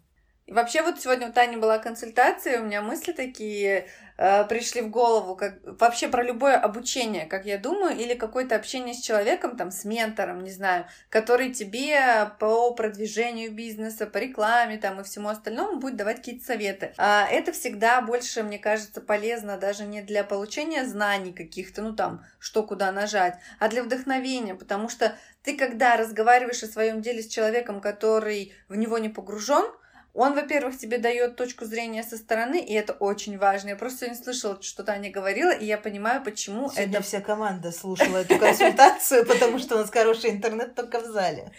Вообще 0.51 0.81
вот 0.81 0.99
сегодня 0.99 1.29
у 1.29 1.31
Тани 1.31 1.55
была 1.55 1.77
консультация, 1.77 2.59
у 2.59 2.65
меня 2.65 2.81
мысли 2.81 3.13
такие 3.13 3.87
э, 4.17 4.43
пришли 4.49 4.81
в 4.81 4.89
голову, 4.89 5.37
как 5.37 5.59
вообще 5.63 6.09
про 6.09 6.23
любое 6.23 6.57
обучение, 6.57 7.25
как 7.25 7.45
я 7.45 7.57
думаю, 7.57 7.95
или 7.95 8.15
какое-то 8.15 8.57
общение 8.57 8.93
с 8.93 8.99
человеком, 8.99 9.55
там, 9.55 9.71
с 9.71 9.85
ментором, 9.85 10.43
не 10.43 10.51
знаю, 10.51 10.87
который 11.07 11.53
тебе 11.53 12.33
по 12.37 12.73
продвижению 12.73 13.53
бизнеса, 13.53 14.07
по 14.07 14.17
рекламе, 14.17 14.77
там, 14.77 14.99
и 14.99 15.05
всему 15.05 15.29
остальному 15.29 15.79
будет 15.79 15.95
давать 15.95 16.17
какие-то 16.17 16.45
советы. 16.45 16.93
А 16.97 17.25
это 17.31 17.53
всегда 17.53 18.01
больше, 18.01 18.43
мне 18.43 18.59
кажется, 18.59 18.99
полезно 18.99 19.57
даже 19.57 19.85
не 19.85 20.01
для 20.01 20.25
получения 20.25 20.83
знаний 20.83 21.31
каких-то, 21.31 21.81
ну, 21.81 21.95
там, 21.95 22.25
что 22.39 22.63
куда 22.63 22.91
нажать, 22.91 23.35
а 23.59 23.69
для 23.69 23.83
вдохновения, 23.83 24.55
потому 24.55 24.89
что 24.89 25.15
ты, 25.43 25.55
когда 25.55 25.95
разговариваешь 25.95 26.61
о 26.61 26.67
своем 26.67 27.01
деле 27.01 27.23
с 27.23 27.29
человеком, 27.29 27.79
который 27.79 28.53
в 28.67 28.75
него 28.75 28.97
не 28.97 29.07
погружен, 29.07 29.71
он, 30.13 30.33
во-первых, 30.33 30.77
тебе 30.77 30.97
дает 30.97 31.35
точку 31.35 31.65
зрения 31.65 32.03
со 32.03 32.17
стороны, 32.17 32.59
и 32.59 32.73
это 32.73 32.93
очень 32.93 33.37
важно. 33.37 33.69
Я 33.69 33.75
просто 33.75 34.09
не 34.09 34.15
слышала, 34.15 34.61
что 34.61 34.83
Таня 34.83 35.09
говорила, 35.09 35.51
и 35.51 35.65
я 35.65 35.77
понимаю, 35.77 36.23
почему 36.23 36.69
Сегодня 36.69 36.97
это... 36.97 37.03
вся 37.03 37.21
команда 37.21 37.71
слушала 37.71 38.17
эту 38.17 38.37
консультацию, 38.37 39.25
потому 39.25 39.59
что 39.59 39.75
у 39.75 39.77
нас 39.79 39.89
хороший 39.89 40.31
интернет 40.31 40.75
только 40.75 40.99
в 40.99 41.05
зале. 41.05 41.51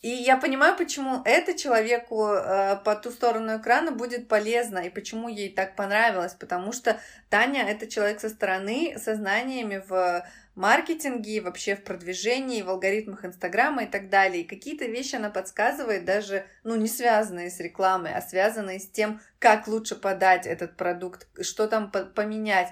И 0.00 0.10
я 0.10 0.36
понимаю, 0.36 0.76
почему 0.76 1.22
это 1.24 1.56
человеку 1.58 2.26
э, 2.26 2.76
по 2.84 2.94
ту 2.94 3.10
сторону 3.10 3.56
экрана 3.56 3.90
будет 3.90 4.28
полезно, 4.28 4.80
и 4.80 4.90
почему 4.90 5.28
ей 5.28 5.48
так 5.48 5.76
понравилось, 5.76 6.34
потому 6.34 6.72
что 6.72 7.00
Таня 7.30 7.62
это 7.62 7.86
человек 7.86 8.20
со 8.20 8.28
стороны, 8.28 8.98
со 8.98 9.14
знаниями 9.14 9.82
в 9.88 10.26
маркетинге, 10.54 11.40
вообще 11.40 11.76
в 11.76 11.84
продвижении, 11.84 12.62
в 12.62 12.70
алгоритмах 12.70 13.24
Инстаграма 13.24 13.84
и 13.84 13.86
так 13.86 14.08
далее. 14.08 14.42
И 14.42 14.48
какие-то 14.48 14.86
вещи 14.86 15.16
она 15.16 15.30
подсказывает 15.30 16.04
даже, 16.04 16.46
ну, 16.62 16.76
не 16.76 16.88
связанные 16.88 17.50
с 17.50 17.60
рекламой, 17.60 18.14
а 18.14 18.22
связанные 18.22 18.78
с 18.78 18.88
тем, 18.88 19.20
как 19.38 19.66
лучше 19.66 19.96
подать 19.96 20.46
этот 20.46 20.76
продукт, 20.76 21.26
что 21.42 21.66
там 21.66 21.90
поменять. 21.90 22.68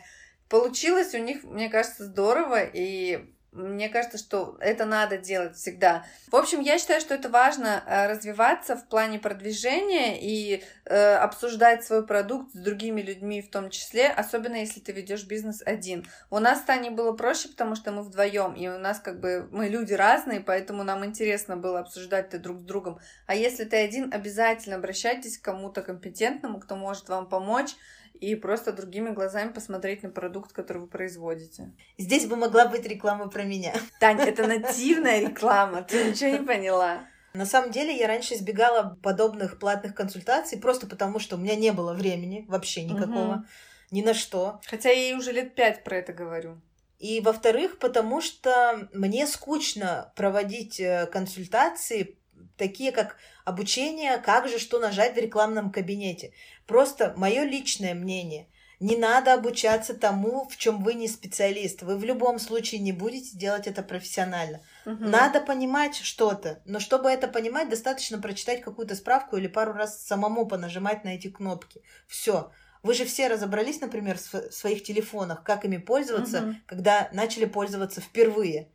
Получилось 0.49 1.15
у 1.15 1.19
них, 1.19 1.45
мне 1.45 1.69
кажется, 1.69 2.05
здорово, 2.05 2.63
и 2.63 3.35
Мне 3.53 3.91
кажется, 3.91 4.17
что 4.17 4.57
это 4.61 4.87
надо 4.87 5.19
делать 5.19 5.57
всегда. 5.57 6.07
В 6.29 6.37
общем, 6.37 6.61
я 6.61 6.79
считаю, 6.79 7.03
что 7.03 7.13
это 7.15 7.29
важно 7.29 7.85
э, 7.87 8.07
развиваться 8.09 8.77
в 8.77 8.89
плане 8.89 9.19
продвижения 9.19 10.19
и 10.19 10.65
э, 10.87 11.15
обсуждать 11.17 11.85
свой 11.85 12.07
продукт 12.07 12.55
с 12.55 12.57
другими 12.57 13.03
людьми 13.03 13.43
в 13.43 13.51
том 13.51 13.69
числе, 13.69 14.09
особенно 14.09 14.57
если 14.57 14.81
ты 14.81 14.93
ведешь 14.93 15.25
бизнес 15.25 15.61
один. 15.67 16.07
У 16.31 16.39
нас 16.39 16.61
с 16.61 16.63
Таней 16.63 16.89
было 16.89 17.13
проще, 17.13 17.49
потому 17.51 17.75
что 17.75 17.93
мы 17.93 18.03
вдвоем, 18.03 18.55
и 18.55 18.69
у 18.69 18.79
нас 18.79 19.01
как 19.01 19.21
бы 19.21 19.47
мы 19.53 19.69
люди 19.69 19.93
разные, 19.93 20.41
поэтому 20.41 20.83
нам 20.83 21.05
интересно 21.05 21.59
было 21.59 21.81
обсуждать 21.81 22.29
это 22.29 22.39
друг 22.39 22.61
с 22.61 22.63
другом. 22.63 23.01
А 23.27 23.35
если 23.35 23.65
ты 23.65 23.77
один, 23.77 24.11
обязательно 24.15 24.77
обращайтесь 24.77 25.37
к 25.37 25.45
кому-то 25.45 25.83
компетентному, 25.83 26.59
кто 26.59 26.75
может 26.75 27.11
вам 27.11 27.29
помочь 27.29 27.77
и 28.23 28.37
просто 28.37 28.73
другими 28.73 29.11
глазами 29.11 29.51
посмотреть 29.53 30.05
на 30.05 30.11
продукт, 30.11 30.53
который 30.53 30.79
вы 30.79 30.87
производите. 30.87 31.73
Здесь 31.99 32.27
бы 32.27 32.37
могла 32.37 32.67
быть 32.67 32.87
реклама 32.87 33.29
про 33.29 33.43
меня. 33.43 33.75
Тань, 34.01 34.21
это 34.21 34.47
нативная 34.47 35.29
реклама, 35.29 35.83
ты 35.83 36.11
ничего 36.11 36.31
не 36.31 36.47
поняла. 36.47 37.05
На 37.35 37.45
самом 37.47 37.73
деле 37.73 37.97
я 37.97 38.07
раньше 38.07 38.35
избегала 38.35 38.97
подобных 39.03 39.59
платных 39.59 39.97
консультаций 39.97 40.61
просто 40.61 40.87
потому, 40.87 41.19
что 41.19 41.35
у 41.35 41.41
меня 41.41 41.57
не 41.57 41.73
было 41.73 41.95
времени 41.95 42.45
вообще 42.47 42.85
никакого, 42.85 43.35
угу. 43.35 43.45
ни 43.91 44.03
на 44.03 44.15
что. 44.15 44.61
Хотя 44.67 44.91
я 44.91 45.01
ей 45.01 45.15
уже 45.17 45.33
лет 45.33 45.57
пять 45.57 45.83
про 45.83 45.97
это 45.97 46.13
говорю. 46.13 46.61
И 47.01 47.21
во-вторых, 47.21 47.81
потому 47.81 48.21
что 48.21 48.89
мне 48.93 49.27
скучно 49.27 50.13
проводить 50.15 50.79
э, 50.79 51.09
консультации 51.13 52.19
такие 52.57 52.93
как 52.93 53.17
обучение, 53.45 54.19
как 54.19 54.49
же 54.49 54.59
что 54.59 54.79
нажать 54.79 55.15
в 55.15 55.19
рекламном 55.19 55.71
кабинете. 55.71 56.33
Просто 56.67 57.15
мое 57.17 57.45
личное 57.45 57.95
мнение. 57.95 58.49
Не 58.83 58.97
надо 58.97 59.35
обучаться 59.35 59.95
тому, 59.95 60.49
в 60.49 60.57
чем 60.57 60.83
вы 60.83 60.95
не 60.95 61.07
специалист. 61.07 61.83
Вы 61.83 61.97
в 61.97 62.03
любом 62.03 62.41
случае 62.41 62.81
не 62.81 62.91
будете 62.91 63.37
делать 63.37 63.69
это 63.69 63.81
профессионально. 63.81 64.61
Угу. 64.87 65.05
Надо 65.05 65.41
понимать 65.41 65.95
что-то, 65.95 66.61
но 66.65 66.81
чтобы 66.81 67.09
это 67.09 67.29
понимать, 67.29 67.69
достаточно 67.69 68.19
прочитать 68.19 68.61
какую-то 68.61 68.97
справку 68.97 69.37
или 69.37 69.47
пару 69.47 69.73
раз 69.73 70.05
самому 70.05 70.47
понажимать 70.47 71.05
на 71.05 71.11
эти 71.15 71.31
кнопки. 71.31 71.81
Все. 72.09 72.51
Вы 72.83 72.95
же 72.95 73.05
все 73.05 73.29
разобрались, 73.29 73.81
например, 73.81 74.19
в 74.19 74.53
своих 74.53 74.83
телефонах, 74.83 75.45
как 75.45 75.65
ими 75.65 75.77
пользоваться, 75.77 76.39
угу. 76.39 76.55
когда 76.67 77.09
начали 77.13 77.45
пользоваться 77.45 78.01
впервые. 78.01 78.69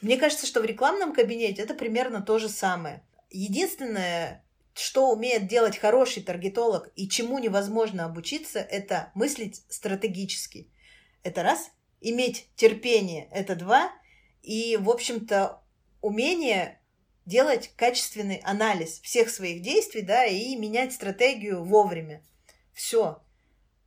Мне 0.00 0.16
кажется, 0.18 0.46
что 0.46 0.60
в 0.60 0.64
рекламном 0.64 1.12
кабинете 1.12 1.62
это 1.62 1.74
примерно 1.74 2.22
то 2.22 2.38
же 2.38 2.48
самое. 2.48 3.02
Единственное, 3.30 4.44
что 4.74 5.10
умеет 5.10 5.46
делать 5.46 5.76
хороший 5.76 6.22
таргетолог 6.22 6.90
и 6.96 7.08
чему 7.08 7.38
невозможно 7.38 8.04
обучиться, 8.04 8.60
это 8.60 9.10
мыслить 9.14 9.62
стратегически. 9.68 10.70
Это 11.22 11.42
раз. 11.42 11.70
Иметь 12.00 12.48
терпение– 12.54 13.28
это 13.32 13.56
два. 13.56 13.92
И, 14.42 14.76
в 14.76 14.88
общем-то, 14.88 15.60
умение 16.00 16.80
делать 17.26 17.72
качественный 17.76 18.36
анализ 18.44 19.00
всех 19.00 19.28
своих 19.28 19.62
действий, 19.62 20.02
да, 20.02 20.24
и 20.24 20.56
менять 20.56 20.92
стратегию 20.92 21.64
вовремя. 21.64 22.22
Все. 22.72 23.22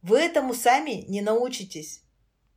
Вы 0.01 0.19
этому 0.19 0.53
сами 0.53 1.05
не 1.07 1.21
научитесь. 1.21 2.00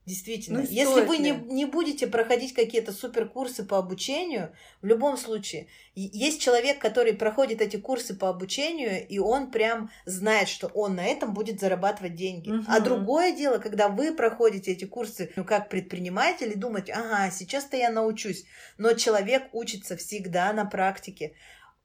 Действительно. 0.07 0.61
Ну, 0.61 0.67
Если 0.69 1.01
вы 1.07 1.17
не, 1.17 1.31
не 1.31 1.64
будете 1.64 2.07
проходить 2.07 2.53
какие-то 2.53 2.93
суперкурсы 2.93 3.64
по 3.64 3.79
обучению, 3.79 4.55
в 4.83 4.87
любом 4.87 5.17
случае, 5.17 5.69
есть 5.95 6.43
человек, 6.43 6.79
который 6.79 7.14
проходит 7.14 7.62
эти 7.62 7.79
курсы 7.79 8.14
по 8.14 8.29
обучению, 8.29 9.07
и 9.07 9.19
он 9.19 9.51
прям 9.51 9.90
знает, 10.05 10.49
что 10.49 10.67
он 10.69 10.97
на 10.97 11.07
этом 11.07 11.33
будет 11.33 11.59
зарабатывать 11.59 12.17
деньги. 12.17 12.51
Угу. 12.51 12.64
А 12.69 12.81
другое 12.81 13.35
дело, 13.35 13.57
когда 13.57 13.88
вы 13.88 14.12
проходите 14.14 14.73
эти 14.73 14.85
курсы 14.85 15.33
ну, 15.37 15.45
как 15.45 15.71
предприниматель 15.71 16.53
и 16.53 16.57
думаете, 16.57 16.93
ага, 16.93 17.31
сейчас-то 17.31 17.79
я 17.79 17.90
научусь. 17.90 18.45
Но 18.77 18.93
человек 18.93 19.49
учится 19.53 19.97
всегда 19.97 20.53
на 20.53 20.67
практике. 20.67 21.35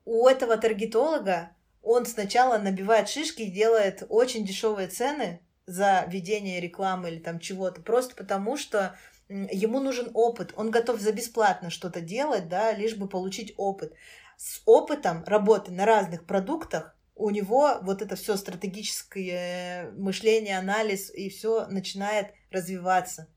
У 0.04 0.28
этого 0.28 0.58
таргетолога 0.58 1.52
он 1.82 2.06
сначала 2.06 2.58
набивает 2.58 3.08
шишки 3.08 3.44
и 3.44 3.52
делает 3.52 4.04
очень 4.10 4.46
дешевые 4.46 4.90
цены, 4.90 5.40
за 5.70 6.06
ведение 6.08 6.60
рекламы 6.60 7.10
или 7.10 7.20
там 7.20 7.40
чего-то, 7.40 7.82
просто 7.82 8.16
потому 8.16 8.58
что 8.58 8.98
ему 9.30 9.80
нужен 9.80 10.10
опыт, 10.16 10.54
он 10.56 10.72
готов 10.72 11.00
за 11.00 11.12
бесплатно 11.12 11.70
что-то 11.70 12.02
делать, 12.02 12.50
да, 12.50 12.74
лишь 12.74 12.96
бы 12.96 13.08
получить 13.08 13.54
опыт. 13.56 13.94
С 14.36 14.62
опытом 14.66 15.24
работы 15.26 15.72
на 15.72 15.86
разных 15.86 16.26
продуктах 16.26 16.96
у 17.14 17.30
него 17.30 17.78
вот 17.84 18.02
это 18.02 18.16
все 18.16 18.36
стратегическое 18.36 19.92
мышление, 19.92 20.58
анализ 20.58 21.14
и 21.14 21.30
все 21.30 21.68
начинает 21.68 22.34
развиваться. 22.50 23.28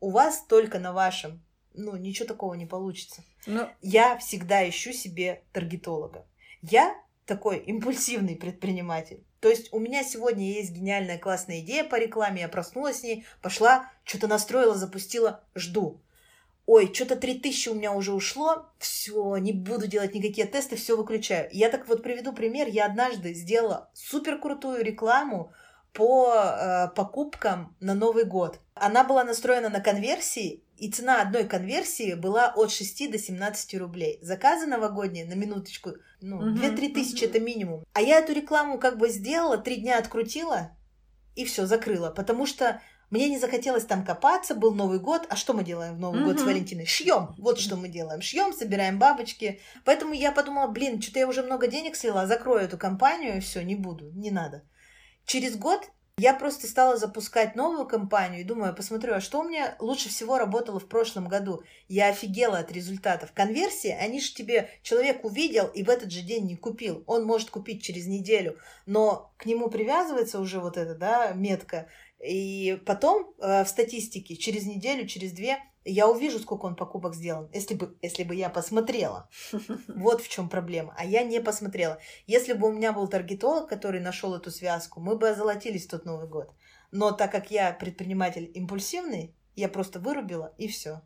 У 0.00 0.10
вас 0.10 0.44
только 0.48 0.80
на 0.80 0.92
вашем, 0.92 1.44
ну, 1.74 1.94
ничего 1.96 2.26
такого 2.26 2.54
не 2.54 2.66
получится. 2.66 3.22
Но... 3.46 3.70
Я 3.82 4.18
всегда 4.18 4.68
ищу 4.68 4.92
себе 4.92 5.44
таргетолога. 5.52 6.26
Я 6.62 6.94
такой 7.24 7.58
импульсивный 7.58 8.34
предприниматель. 8.34 9.22
То 9.46 9.50
есть 9.50 9.72
у 9.72 9.78
меня 9.78 10.02
сегодня 10.02 10.44
есть 10.44 10.72
гениальная 10.72 11.18
классная 11.18 11.60
идея 11.60 11.84
по 11.84 11.94
рекламе, 11.94 12.40
я 12.40 12.48
проснулась 12.48 12.98
с 12.98 13.02
ней, 13.04 13.24
пошла, 13.42 13.92
что-то 14.02 14.26
настроила, 14.26 14.74
запустила, 14.74 15.44
жду. 15.54 16.00
Ой, 16.66 16.92
что-то 16.92 17.14
3000 17.14 17.68
у 17.68 17.74
меня 17.74 17.92
уже 17.92 18.12
ушло, 18.12 18.66
все, 18.80 19.36
не 19.36 19.52
буду 19.52 19.86
делать 19.86 20.16
никакие 20.16 20.48
тесты, 20.48 20.74
все 20.74 20.96
выключаю. 20.96 21.48
Я 21.52 21.68
так 21.68 21.86
вот 21.86 22.02
приведу 22.02 22.32
пример, 22.32 22.66
я 22.66 22.86
однажды 22.86 23.34
сделала 23.34 23.88
супер 23.94 24.40
крутую 24.40 24.82
рекламу 24.82 25.52
по 25.92 26.34
э, 26.34 26.88
покупкам 26.96 27.76
на 27.78 27.94
Новый 27.94 28.24
год. 28.24 28.58
Она 28.74 29.04
была 29.04 29.22
настроена 29.22 29.68
на 29.68 29.78
конверсии, 29.78 30.64
и 30.78 30.90
цена 30.90 31.22
одной 31.22 31.44
конверсии 31.44 32.14
была 32.14 32.52
от 32.54 32.70
6 32.70 33.10
до 33.10 33.18
17 33.18 33.74
рублей. 33.74 34.18
Заказы 34.22 34.66
новогодние, 34.66 35.24
на 35.24 35.34
минуточку, 35.34 35.92
ну, 36.20 36.40
uh 36.40 36.74
2-3 36.74 36.94
тысячи 36.94 37.24
это 37.24 37.40
минимум. 37.40 37.84
А 37.92 38.02
я 38.02 38.18
эту 38.18 38.32
рекламу 38.32 38.78
как 38.78 38.98
бы 38.98 39.08
сделала, 39.08 39.58
три 39.58 39.76
дня 39.76 39.98
открутила 39.98 40.76
и 41.34 41.44
все, 41.44 41.66
закрыла. 41.66 42.10
Потому 42.10 42.46
что 42.46 42.80
мне 43.10 43.28
не 43.28 43.38
захотелось 43.38 43.84
там 43.84 44.04
копаться, 44.04 44.54
был 44.54 44.74
Новый 44.74 44.98
год. 44.98 45.26
А 45.28 45.36
что 45.36 45.52
мы 45.52 45.62
делаем 45.62 45.94
в 45.94 46.00
Новый 46.00 46.24
год 46.24 46.40
с 46.40 46.42
Валентиной? 46.42 46.86
Шьем. 46.86 47.34
Вот 47.38 47.60
что 47.60 47.76
мы 47.76 47.88
делаем. 47.88 48.20
Шьем, 48.20 48.52
собираем 48.52 48.98
бабочки. 48.98 49.60
Поэтому 49.84 50.12
я 50.12 50.32
подумала, 50.32 50.66
блин, 50.66 51.00
что-то 51.00 51.20
я 51.20 51.28
уже 51.28 51.42
много 51.42 51.68
денег 51.68 51.94
слила, 51.94 52.26
закрою 52.26 52.64
эту 52.64 52.78
компанию 52.78 53.36
и 53.36 53.40
все, 53.40 53.62
не 53.62 53.76
буду, 53.76 54.10
не 54.12 54.30
надо. 54.30 54.64
Через 55.24 55.56
год 55.56 55.88
я 56.18 56.32
просто 56.32 56.66
стала 56.66 56.96
запускать 56.96 57.56
новую 57.56 57.86
компанию 57.86 58.40
и 58.40 58.44
думаю, 58.44 58.74
посмотрю, 58.74 59.12
а 59.12 59.20
что 59.20 59.40
у 59.40 59.44
меня 59.44 59.76
лучше 59.78 60.08
всего 60.08 60.38
работало 60.38 60.80
в 60.80 60.88
прошлом 60.88 61.28
году. 61.28 61.62
Я 61.88 62.08
офигела 62.08 62.58
от 62.58 62.72
результатов. 62.72 63.32
Конверсии, 63.34 63.90
они 63.90 64.20
же 64.20 64.32
тебе 64.32 64.70
человек 64.82 65.26
увидел 65.26 65.66
и 65.66 65.82
в 65.82 65.90
этот 65.90 66.10
же 66.10 66.22
день 66.22 66.46
не 66.46 66.56
купил. 66.56 67.04
Он 67.06 67.24
может 67.24 67.50
купить 67.50 67.82
через 67.82 68.06
неделю, 68.06 68.58
но 68.86 69.30
к 69.36 69.44
нему 69.44 69.68
привязывается 69.68 70.40
уже 70.40 70.58
вот 70.58 70.78
эта 70.78 70.94
да, 70.94 71.32
метка. 71.34 71.86
И 72.18 72.80
потом 72.86 73.34
э, 73.38 73.64
в 73.64 73.68
статистике 73.68 74.36
через 74.36 74.64
неделю, 74.64 75.06
через 75.06 75.32
две 75.32 75.58
я 75.88 76.08
увижу, 76.08 76.38
сколько 76.40 76.66
он 76.66 76.74
покупок 76.74 77.14
сделал, 77.14 77.48
если 77.52 77.74
бы, 77.74 77.96
если 78.02 78.24
бы 78.24 78.34
я 78.34 78.50
посмотрела. 78.50 79.28
Вот 79.88 80.20
в 80.20 80.28
чем 80.28 80.48
проблема. 80.48 80.94
А 80.98 81.04
я 81.04 81.22
не 81.22 81.40
посмотрела. 81.40 81.98
Если 82.26 82.52
бы 82.52 82.68
у 82.68 82.72
меня 82.72 82.92
был 82.92 83.08
таргетолог, 83.08 83.68
который 83.68 84.00
нашел 84.00 84.34
эту 84.34 84.50
связку, 84.50 85.00
мы 85.00 85.16
бы 85.16 85.28
озолотились 85.28 85.86
в 85.86 85.90
тот 85.90 86.04
Новый 86.04 86.28
год. 86.28 86.52
Но 86.90 87.12
так 87.12 87.32
как 87.32 87.50
я 87.50 87.72
предприниматель 87.72 88.50
импульсивный, 88.54 89.34
я 89.54 89.68
просто 89.68 90.00
вырубила 90.00 90.54
и 90.58 90.68
все. 90.68 91.02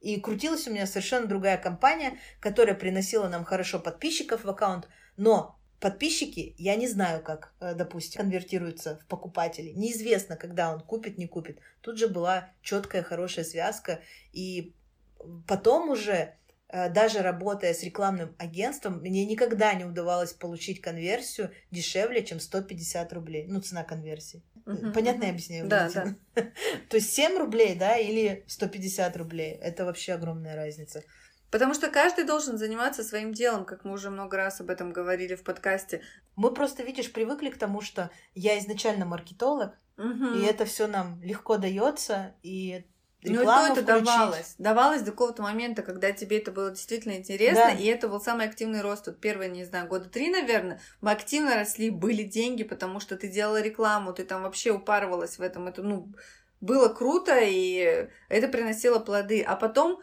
И 0.00 0.20
крутилась 0.20 0.66
у 0.66 0.70
меня 0.70 0.86
совершенно 0.86 1.26
другая 1.26 1.56
компания, 1.56 2.18
которая 2.40 2.74
приносила 2.74 3.28
нам 3.28 3.44
хорошо 3.44 3.78
подписчиков 3.78 4.44
в 4.44 4.50
аккаунт, 4.50 4.88
но 5.16 5.58
подписчики, 5.84 6.54
я 6.56 6.76
не 6.76 6.88
знаю, 6.88 7.22
как, 7.22 7.52
э, 7.60 7.74
допустим, 7.74 8.22
конвертируются 8.22 8.96
в 8.96 9.06
покупателей. 9.06 9.74
Неизвестно, 9.74 10.34
когда 10.34 10.72
он 10.72 10.80
купит, 10.80 11.18
не 11.18 11.26
купит. 11.26 11.58
Тут 11.82 11.98
же 11.98 12.08
была 12.08 12.48
четкая, 12.62 13.02
хорошая 13.02 13.44
связка. 13.44 14.00
И 14.32 14.72
потом 15.46 15.90
уже, 15.90 16.36
э, 16.68 16.88
даже 16.88 17.18
работая 17.18 17.74
с 17.74 17.82
рекламным 17.82 18.34
агентством, 18.38 19.02
мне 19.02 19.26
никогда 19.26 19.74
не 19.74 19.84
удавалось 19.84 20.32
получить 20.32 20.80
конверсию 20.80 21.50
дешевле, 21.70 22.24
чем 22.24 22.40
150 22.40 23.12
рублей. 23.12 23.44
Ну, 23.46 23.60
цена 23.60 23.84
конверсии. 23.84 24.42
Угу, 24.64 24.92
Понятно 24.94 25.20
угу. 25.20 25.26
я 25.26 25.30
объясняю? 25.32 25.68
Да, 25.68 25.90
да. 25.92 26.14
То 26.88 26.96
есть 26.96 27.12
7 27.12 27.36
рублей, 27.36 27.74
да, 27.74 27.98
или 27.98 28.42
150 28.46 29.18
рублей. 29.18 29.52
Это 29.60 29.84
вообще 29.84 30.14
огромная 30.14 30.56
разница. 30.56 31.02
Потому 31.54 31.72
что 31.72 31.88
каждый 31.88 32.24
должен 32.24 32.58
заниматься 32.58 33.04
своим 33.04 33.32
делом, 33.32 33.64
как 33.64 33.84
мы 33.84 33.92
уже 33.92 34.10
много 34.10 34.36
раз 34.36 34.60
об 34.60 34.70
этом 34.70 34.92
говорили 34.92 35.36
в 35.36 35.44
подкасте. 35.44 36.02
Мы 36.34 36.52
просто, 36.52 36.82
видишь, 36.82 37.12
привыкли 37.12 37.48
к 37.48 37.56
тому, 37.56 37.80
что 37.80 38.10
я 38.34 38.58
изначально 38.58 39.06
маркетолог, 39.06 39.70
угу. 39.96 40.34
и 40.34 40.42
это 40.42 40.64
все 40.64 40.88
нам 40.88 41.22
легко 41.22 41.56
дается, 41.56 42.34
и 42.42 42.84
ну 43.22 43.42
и 43.42 43.44
то 43.44 43.68
это 43.70 43.82
давалось. 43.82 44.56
Давалось 44.58 45.02
до 45.02 45.12
какого-то 45.12 45.42
момента, 45.42 45.82
когда 45.82 46.10
тебе 46.10 46.38
это 46.38 46.50
было 46.50 46.72
действительно 46.72 47.12
интересно, 47.12 47.66
да. 47.66 47.70
и 47.70 47.84
это 47.84 48.08
был 48.08 48.20
самый 48.20 48.46
активный 48.46 48.80
рост. 48.80 49.06
Вот 49.06 49.20
первые, 49.20 49.48
не 49.48 49.62
знаю, 49.64 49.86
года 49.86 50.08
три, 50.08 50.30
наверное, 50.30 50.80
мы 51.00 51.12
активно 51.12 51.54
росли, 51.54 51.88
были 51.88 52.24
деньги, 52.24 52.64
потому 52.64 52.98
что 52.98 53.16
ты 53.16 53.28
делала 53.28 53.62
рекламу, 53.62 54.12
ты 54.12 54.24
там 54.24 54.42
вообще 54.42 54.72
упарывалась 54.72 55.38
в 55.38 55.40
этом. 55.40 55.68
Это, 55.68 55.84
ну, 55.84 56.12
было 56.60 56.88
круто, 56.88 57.38
и 57.40 58.08
это 58.28 58.48
приносило 58.48 58.98
плоды. 58.98 59.40
А 59.40 59.54
потом 59.54 60.00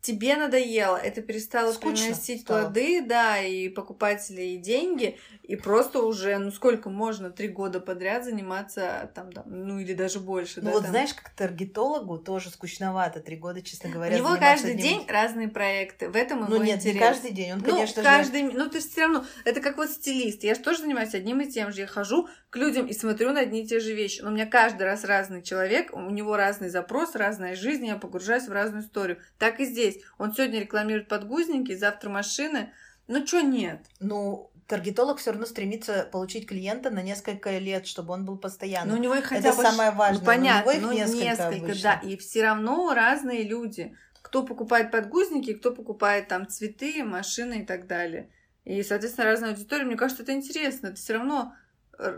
тебе 0.00 0.36
надоело, 0.36 0.96
это 0.96 1.20
перестало 1.20 1.72
Скучно 1.72 2.06
приносить 2.06 2.42
стало. 2.42 2.62
плоды, 2.62 3.02
да, 3.02 3.38
и 3.42 3.68
покупателей, 3.68 4.54
и 4.54 4.58
деньги, 4.58 5.18
и 5.42 5.56
просто 5.56 6.02
уже, 6.02 6.38
ну 6.38 6.50
сколько 6.50 6.88
можно, 6.88 7.30
три 7.30 7.48
года 7.48 7.80
подряд 7.80 8.24
заниматься 8.24 9.10
там, 9.14 9.32
да, 9.32 9.42
ну 9.46 9.78
или 9.78 9.92
даже 9.94 10.20
больше, 10.20 10.60
Ну 10.60 10.66
да, 10.66 10.72
вот 10.72 10.82
там. 10.82 10.90
знаешь, 10.92 11.12
как 11.14 11.30
таргетологу 11.30 12.18
тоже 12.18 12.50
скучновато 12.50 13.20
три 13.20 13.36
года, 13.36 13.60
честно 13.62 13.90
У 13.90 13.92
говоря. 13.92 14.16
него 14.16 14.28
заниматься 14.28 14.46
каждый 14.52 14.70
одним- 14.72 14.82
день 15.00 15.06
разные 15.08 15.48
проекты, 15.48 16.08
в 16.08 16.16
этом 16.16 16.44
его 16.44 16.48
Ну 16.48 16.62
нет, 16.62 16.76
интерес. 16.78 16.94
не 16.94 17.00
каждый 17.00 17.32
день, 17.32 17.52
он, 17.52 17.58
Ну, 17.58 17.64
конечно 17.66 18.02
же... 18.02 18.08
каждый, 18.08 18.42
ну, 18.44 18.70
ты 18.70 18.80
все 18.80 19.02
равно, 19.02 19.24
это 19.44 19.60
как 19.60 19.76
вот 19.76 19.90
стилист. 19.90 20.42
Я 20.44 20.54
же 20.54 20.60
тоже 20.60 20.80
занимаюсь 20.80 21.14
одним 21.14 21.40
и 21.40 21.46
тем 21.50 21.72
же. 21.72 21.80
Я 21.82 21.86
хожу 21.86 22.28
к 22.48 22.56
людям 22.56 22.86
и 22.86 22.92
смотрю 22.92 23.32
на 23.32 23.40
одни 23.40 23.62
и 23.62 23.66
те 23.66 23.80
же 23.80 23.94
вещи. 23.94 24.20
Но 24.22 24.28
у 24.30 24.32
меня 24.32 24.46
каждый 24.46 24.82
раз 24.84 25.04
разный 25.04 25.42
человек, 25.42 25.90
у 25.94 26.00
него 26.10 26.36
разный 26.36 26.68
запрос, 26.68 27.14
разная 27.14 27.54
жизнь, 27.54 27.86
я 27.86 27.96
погружаюсь 27.96 28.48
в 28.48 28.52
разную 28.52 28.82
историю. 28.84 29.18
Так 29.38 29.60
и 29.60 29.64
здесь. 29.64 29.89
Он 30.18 30.32
сегодня 30.32 30.60
рекламирует 30.60 31.08
подгузники, 31.08 31.76
завтра 31.76 32.10
машины. 32.10 32.72
Ну, 33.08 33.26
что 33.26 33.40
нет? 33.40 33.86
Ну, 33.98 34.50
таргетолог 34.66 35.18
все 35.18 35.32
равно 35.32 35.46
стремится 35.46 36.08
получить 36.10 36.46
клиента 36.46 36.90
на 36.90 37.02
несколько 37.02 37.58
лет, 37.58 37.86
чтобы 37.86 38.14
он 38.14 38.24
был 38.24 38.34
Но 38.34 38.40
постоянно. 38.40 38.94
у 38.94 38.96
него 38.96 39.16
их 39.16 39.24
хотя 39.24 39.48
Это 39.48 39.56
бы... 39.56 39.62
самое 39.64 39.90
важное. 39.90 40.20
Ну, 40.20 40.26
но 40.26 40.32
у 40.32 40.34
него 40.34 40.64
понятно, 40.64 40.70
их 40.70 40.82
ну, 40.82 40.92
несколько 40.92 41.24
несколько, 41.24 41.64
обычно. 41.66 41.82
да. 41.82 42.08
И 42.08 42.16
все 42.16 42.42
равно 42.42 42.94
разные 42.94 43.42
люди. 43.42 43.96
Кто 44.22 44.44
покупает 44.44 44.92
подгузники, 44.92 45.54
кто 45.54 45.72
покупает 45.72 46.28
там 46.28 46.46
цветы, 46.46 47.02
машины 47.02 47.62
и 47.62 47.66
так 47.66 47.86
далее. 47.88 48.30
И, 48.64 48.82
соответственно, 48.82 49.26
разная 49.26 49.50
аудитория. 49.50 49.84
Мне 49.84 49.96
кажется, 49.96 50.22
это 50.22 50.32
интересно. 50.32 50.88
Это 50.88 50.96
все 50.96 51.14
равно, 51.14 51.54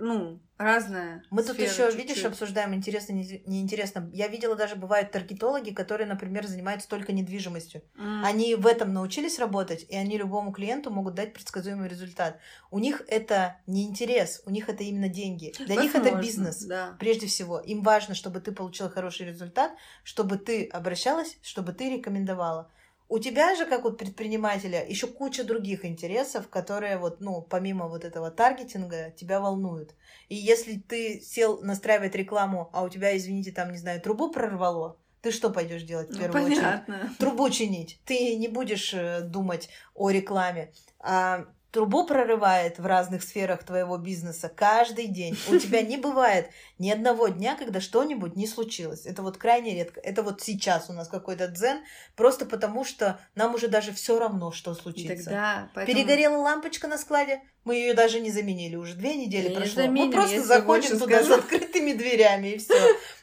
ну, 0.01 0.41
разная 0.59 1.25
Мы 1.31 1.43
тут 1.43 1.59
еще, 1.59 1.91
чуть-чуть. 1.91 1.95
видишь, 1.97 2.25
обсуждаем 2.25 2.75
интересно, 2.75 3.13
не- 3.13 3.43
неинтересно. 3.47 4.11
Я 4.13 4.29
видела 4.29 4.55
даже 4.55 4.77
бывают 4.77 5.11
таргетологи, 5.11 5.71
которые, 5.71 6.07
например, 6.07 6.47
занимаются 6.47 6.89
только 6.89 7.13
недвижимостью. 7.13 7.83
М. 7.97 8.25
Они 8.25 8.55
в 8.55 8.67
этом 8.67 8.93
научились 8.93 9.39
работать, 9.39 9.85
и 9.89 9.97
они 9.97 10.17
любому 10.19 10.53
клиенту 10.53 10.91
могут 10.91 11.15
дать 11.15 11.33
предсказуемый 11.33 11.89
результат. 11.89 12.39
У 12.71 12.79
них 12.79 13.03
это 13.09 13.57
не 13.67 13.85
интерес, 13.85 14.43
у 14.47 14.51
них 14.51 14.69
это 14.69 14.85
именно 14.85 15.09
деньги. 15.09 15.53
Для 15.59 15.77
них 15.77 15.95
это 15.95 16.05
Возможно, 16.05 16.23
бизнес. 16.23 16.65
Да. 16.65 16.97
Прежде 16.99 17.27
всего, 17.27 17.59
им 17.59 17.83
важно, 17.83 18.15
чтобы 18.15 18.41
ты 18.41 18.53
получила 18.53 18.89
хороший 18.89 19.27
результат, 19.27 19.73
чтобы 20.05 20.39
ты 20.39 20.67
обращалась, 20.67 21.39
чтобы 21.43 21.73
ты 21.73 21.97
рекомендовала. 21.97 22.71
У 23.13 23.19
тебя 23.19 23.55
же, 23.57 23.67
как 23.67 23.85
вот 23.85 23.99
предпринимателя, 23.99 24.83
еще 24.89 25.07
куча 25.07 25.45
других 25.45 25.85
интересов, 25.85 26.49
которые 26.49 26.97
вот, 26.97 27.21
ну, 27.21 27.43
помимо 27.43 27.87
вот 27.89 28.07
этого 28.07 28.31
таргетинга, 28.31 29.11
тебя 29.11 29.39
волнуют. 29.39 29.95
И 30.31 30.35
если 30.35 30.79
ты 30.79 31.21
сел 31.21 31.61
настраивать 31.61 32.15
рекламу, 32.15 32.71
а 32.73 32.83
у 32.83 32.89
тебя, 32.89 33.15
извините, 33.15 33.53
там, 33.53 33.71
не 33.71 33.77
знаю, 33.77 34.01
трубу 34.01 34.31
прорвало, 34.31 34.97
ты 35.21 35.31
что 35.31 35.51
пойдешь 35.51 35.83
делать 35.83 36.09
в 36.09 36.13
Ну, 36.15 36.19
первую 36.21 36.45
очередь? 36.47 36.63
понятно. 36.63 37.15
трубу 37.19 37.51
чинить. 37.51 38.01
Ты 38.07 38.35
не 38.37 38.49
будешь 38.49 38.95
э, 38.95 39.21
думать 39.21 39.69
о 39.95 40.09
рекламе. 40.09 40.73
А 40.99 41.45
трубу 41.73 42.07
прорывает 42.07 42.79
в 42.79 42.87
разных 42.87 43.23
сферах 43.23 43.65
твоего 43.65 43.97
бизнеса 43.97 44.53
каждый 44.55 45.07
день. 45.07 45.37
У 45.49 45.57
тебя 45.57 45.81
не 45.81 45.97
бывает 45.97 46.51
ни 46.79 46.91
одного 46.91 47.29
дня, 47.29 47.57
когда 47.57 47.81
что-нибудь 47.81 48.37
не 48.37 48.47
случилось. 48.47 49.07
Это 49.07 49.23
вот 49.23 49.39
крайне 49.39 49.75
редко. 49.75 49.99
Это 50.01 50.23
вот 50.23 50.43
сейчас 50.43 50.91
у 50.91 50.93
нас 50.93 51.09
какой-то 51.09 51.49
дзен, 51.49 51.81
просто 52.15 52.45
потому 52.45 52.85
что 52.85 53.19
нам 53.35 53.55
уже 53.55 53.69
даже 53.69 53.93
все 53.93 54.19
равно, 54.19 54.53
что 54.53 54.75
случится. 54.75 55.25
Тогда, 55.25 55.71
поэтому... 55.75 55.97
Перегорела 55.97 56.37
лампочка 56.37 56.87
на 56.89 56.99
складе, 56.99 57.41
мы 57.65 57.77
ее 57.77 57.95
даже 57.95 58.21
не 58.21 58.31
заменили, 58.31 58.77
уже 58.77 58.95
две 58.95 59.15
недели 59.15 59.49
Не 59.49 59.55
прошло. 59.55 59.83
заменим, 59.83 60.07
мы 60.07 60.13
просто 60.13 60.37
я 60.37 60.43
заходим 60.43 60.99
туда 60.99 61.23
скажу. 61.23 61.35
с 61.35 61.39
открытыми 61.39 61.93
дверями 61.95 62.49
и 62.49 62.59
все. 62.59 62.75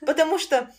Потому 0.02 0.40
что 0.40 0.70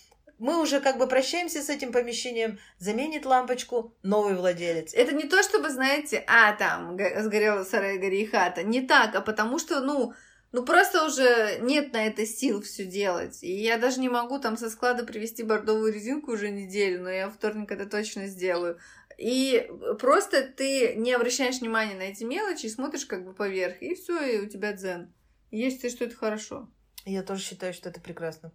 мы 0.41 0.61
уже 0.61 0.81
как 0.81 0.99
бы 0.99 1.07
прощаемся 1.07 1.63
с 1.63 1.69
этим 1.69 1.93
помещением, 1.93 2.59
заменит 2.79 3.27
лампочку 3.27 3.95
новый 4.03 4.35
владелец. 4.35 4.95
Это 4.95 5.15
не 5.15 5.25
то, 5.25 5.43
чтобы, 5.43 5.69
знаете, 5.69 6.25
а, 6.27 6.55
там, 6.55 6.99
сгорела 7.19 7.63
сарай, 7.63 7.99
гори 7.99 8.25
хата. 8.25 8.63
Не 8.63 8.81
так, 8.81 9.15
а 9.15 9.21
потому 9.21 9.59
что, 9.59 9.81
ну, 9.81 10.15
ну 10.53 10.65
просто 10.65 11.05
уже 11.05 11.59
нет 11.61 11.93
на 11.93 12.07
это 12.07 12.25
сил 12.25 12.63
все 12.63 12.87
делать. 12.87 13.43
И 13.43 13.53
я 13.53 13.77
даже 13.77 14.01
не 14.01 14.09
могу 14.09 14.39
там 14.39 14.57
со 14.57 14.71
склада 14.71 15.05
привезти 15.05 15.43
бордовую 15.43 15.93
резинку 15.93 16.33
уже 16.33 16.51
неделю, 16.51 17.03
но 17.03 17.11
я 17.11 17.27
во 17.27 17.33
вторник 17.33 17.71
это 17.71 17.85
точно 17.85 18.27
сделаю. 18.27 18.79
И 19.19 19.71
просто 19.99 20.43
ты 20.43 20.95
не 20.95 21.13
обращаешь 21.13 21.61
внимания 21.61 21.95
на 21.95 22.05
эти 22.05 22.25
мелочи 22.25 22.65
и 22.65 22.71
смотришь 22.71 23.05
как 23.05 23.27
бы 23.27 23.35
поверх, 23.35 23.83
и 23.83 23.95
все, 23.95 24.19
и 24.25 24.41
у 24.41 24.49
тебя 24.49 24.73
дзен. 24.73 25.13
Считаю, 25.53 25.91
что 25.91 26.05
это 26.07 26.17
хорошо. 26.17 26.71
Я 27.05 27.23
тоже 27.23 27.43
считаю, 27.43 27.75
что 27.75 27.91
это 27.91 28.01
прекрасно. 28.01 28.53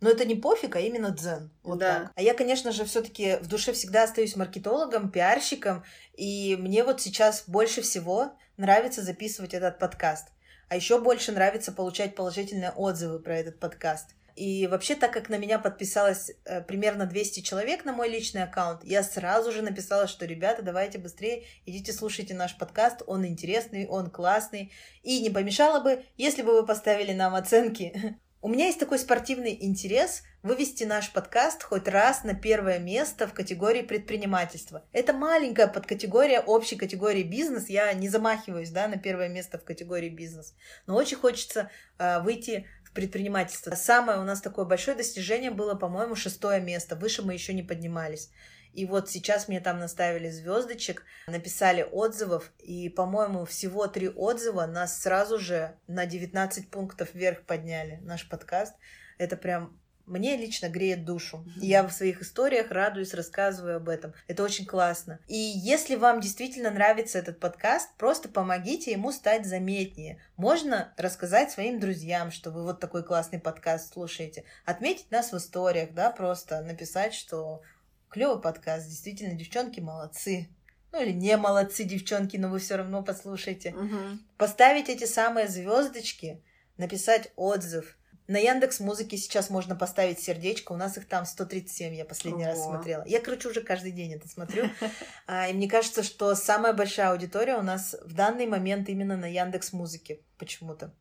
Но 0.00 0.10
это 0.10 0.24
не 0.24 0.34
пофиг, 0.34 0.76
а 0.76 0.80
именно 0.80 1.10
дзен. 1.10 1.50
Вот 1.62 1.78
Да. 1.78 2.00
так. 2.00 2.12
А 2.14 2.22
я, 2.22 2.34
конечно 2.34 2.72
же, 2.72 2.84
все-таки 2.84 3.36
в 3.40 3.48
душе 3.48 3.72
всегда 3.72 4.04
остаюсь 4.04 4.36
маркетологом, 4.36 5.10
пиарщиком. 5.10 5.84
И 6.14 6.56
мне 6.58 6.84
вот 6.84 7.00
сейчас 7.00 7.44
больше 7.46 7.82
всего 7.82 8.32
нравится 8.56 9.02
записывать 9.02 9.54
этот 9.54 9.78
подкаст. 9.78 10.28
А 10.68 10.76
еще 10.76 11.00
больше 11.00 11.32
нравится 11.32 11.72
получать 11.72 12.14
положительные 12.14 12.70
отзывы 12.70 13.18
про 13.18 13.38
этот 13.38 13.58
подкаст. 13.58 14.10
И 14.38 14.68
вообще, 14.68 14.94
так 14.94 15.12
как 15.12 15.28
на 15.28 15.36
меня 15.36 15.58
подписалось 15.58 16.30
э, 16.44 16.60
примерно 16.60 17.06
200 17.06 17.40
человек 17.40 17.84
на 17.84 17.92
мой 17.92 18.08
личный 18.08 18.44
аккаунт, 18.44 18.84
я 18.84 19.02
сразу 19.02 19.50
же 19.50 19.62
написала, 19.62 20.06
что, 20.06 20.26
ребята, 20.26 20.62
давайте 20.62 20.98
быстрее, 20.98 21.44
идите 21.66 21.92
слушайте 21.92 22.34
наш 22.34 22.56
подкаст, 22.56 23.02
он 23.08 23.26
интересный, 23.26 23.88
он 23.88 24.10
классный. 24.10 24.70
И 25.02 25.20
не 25.20 25.30
помешало 25.30 25.80
бы, 25.80 26.04
если 26.16 26.42
бы 26.42 26.52
вы 26.52 26.64
поставили 26.64 27.12
нам 27.12 27.34
оценки. 27.34 28.16
У 28.40 28.48
меня 28.48 28.66
есть 28.66 28.78
такой 28.78 29.00
спортивный 29.00 29.58
интерес 29.60 30.22
вывести 30.44 30.84
наш 30.84 31.12
подкаст 31.12 31.64
хоть 31.64 31.88
раз 31.88 32.22
на 32.22 32.34
первое 32.34 32.78
место 32.78 33.26
в 33.26 33.34
категории 33.34 33.82
предпринимательства. 33.82 34.84
Это 34.92 35.12
маленькая 35.12 35.66
подкатегория 35.66 36.38
общей 36.38 36.76
категории 36.76 37.24
бизнес. 37.24 37.68
Я 37.68 37.92
не 37.94 38.08
замахиваюсь 38.08 38.70
да, 38.70 38.86
на 38.86 38.96
первое 38.96 39.28
место 39.28 39.58
в 39.58 39.64
категории 39.64 40.08
бизнес. 40.08 40.54
Но 40.86 40.94
очень 40.94 41.16
хочется 41.16 41.68
э, 41.98 42.20
выйти 42.20 42.68
в 42.84 42.92
предпринимательство. 42.92 43.74
Самое 43.74 44.20
у 44.20 44.24
нас 44.24 44.40
такое 44.40 44.66
большое 44.66 44.96
достижение 44.96 45.50
было, 45.50 45.74
по-моему, 45.74 46.14
шестое 46.14 46.60
место. 46.60 46.94
Выше 46.94 47.22
мы 47.22 47.32
еще 47.32 47.52
не 47.54 47.64
поднимались. 47.64 48.30
И 48.72 48.86
вот 48.86 49.10
сейчас 49.10 49.48
мне 49.48 49.60
там 49.60 49.78
наставили 49.78 50.30
звездочек, 50.30 51.04
написали 51.26 51.82
отзывов, 51.82 52.52
и, 52.58 52.88
по-моему, 52.88 53.44
всего 53.44 53.86
три 53.86 54.08
отзыва 54.08 54.66
нас 54.66 55.00
сразу 55.00 55.38
же 55.38 55.76
на 55.86 56.06
19 56.06 56.70
пунктов 56.70 57.14
вверх 57.14 57.42
подняли, 57.42 57.98
наш 58.02 58.28
подкаст. 58.28 58.74
Это 59.18 59.36
прям 59.36 59.78
мне 60.08 60.36
лично 60.36 60.68
греет 60.68 61.04
душу. 61.04 61.44
И 61.60 61.66
я 61.66 61.86
в 61.86 61.92
своих 61.92 62.22
историях 62.22 62.70
радуюсь, 62.70 63.14
рассказываю 63.14 63.76
об 63.76 63.88
этом. 63.88 64.14
Это 64.26 64.42
очень 64.42 64.66
классно. 64.66 65.20
И 65.28 65.36
если 65.36 65.96
вам 65.96 66.20
действительно 66.20 66.70
нравится 66.70 67.18
этот 67.18 67.38
подкаст, 67.38 67.90
просто 67.96 68.28
помогите 68.28 68.90
ему 68.90 69.12
стать 69.12 69.46
заметнее. 69.46 70.20
Можно 70.36 70.92
рассказать 70.96 71.50
своим 71.50 71.78
друзьям, 71.78 72.30
что 72.30 72.50
вы 72.50 72.64
вот 72.64 72.80
такой 72.80 73.04
классный 73.04 73.38
подкаст 73.38 73.92
слушаете. 73.92 74.44
Отметить 74.64 75.10
нас 75.10 75.32
в 75.32 75.36
историях, 75.36 75.92
да, 75.92 76.10
просто 76.10 76.62
написать, 76.62 77.12
что 77.14 77.62
клевый 78.08 78.40
подкаст, 78.40 78.88
действительно, 78.88 79.34
девчонки 79.34 79.80
молодцы. 79.80 80.48
Ну 80.92 81.02
или 81.02 81.12
не 81.12 81.36
молодцы, 81.36 81.84
девчонки, 81.84 82.36
но 82.36 82.48
вы 82.48 82.58
все 82.58 82.76
равно 82.76 83.02
послушайте. 83.02 83.72
Мгм. 83.72 84.20
Поставить 84.36 84.88
эти 84.88 85.04
самые 85.04 85.48
звездочки, 85.48 86.42
написать 86.76 87.30
отзыв. 87.36 87.96
На 88.26 88.36
Яндекс 88.36 88.80
Музыке 88.80 89.16
сейчас 89.16 89.48
можно 89.48 89.74
поставить 89.74 90.20
сердечко. 90.20 90.72
У 90.72 90.76
нас 90.76 90.98
их 90.98 91.08
там 91.08 91.24
137, 91.24 91.94
я 91.94 92.04
последний 92.04 92.44
раз 92.44 92.58
Ого. 92.58 92.72
смотрела. 92.72 93.02
Я, 93.06 93.20
короче, 93.20 93.48
уже 93.48 93.62
каждый 93.62 93.90
день 93.90 94.12
это 94.12 94.28
смотрю. 94.28 94.64
А, 95.26 95.48
И 95.48 95.54
мне 95.54 95.68
кажется, 95.68 96.02
что 96.02 96.34
самая 96.34 96.74
большая 96.74 97.10
аудитория 97.12 97.56
у 97.56 97.62
нас 97.62 97.96
в 98.02 98.14
данный 98.14 98.46
момент 98.46 98.88
именно 98.90 99.16
на 99.16 99.26
Яндекс 99.26 99.72
Музыке 99.72 100.20
почему-то. 100.38 100.94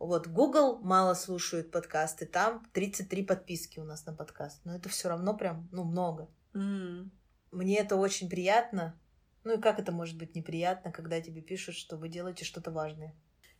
Вот 0.00 0.26
Google 0.26 0.80
мало 0.80 1.14
слушают 1.14 1.70
подкасты, 1.70 2.26
там 2.26 2.66
33 2.72 3.22
подписки 3.22 3.78
у 3.78 3.84
нас 3.84 4.04
на 4.06 4.12
подкаст. 4.12 4.60
Но 4.64 4.74
это 4.74 4.88
все 4.88 5.08
равно 5.08 5.34
прям, 5.34 5.68
ну, 5.70 5.84
много. 5.84 6.28
М. 6.54 7.10
Мне 7.50 7.78
это 7.78 7.96
очень 7.96 8.30
приятно. 8.30 8.98
Ну 9.44 9.58
и 9.58 9.60
как 9.60 9.78
это 9.78 9.92
может 9.92 10.16
быть 10.16 10.34
неприятно, 10.34 10.90
когда 10.92 11.20
тебе 11.20 11.42
пишут, 11.42 11.74
что 11.74 11.96
вы 11.96 12.08
делаете 12.08 12.44
что-то 12.44 12.70
важное? 12.70 13.14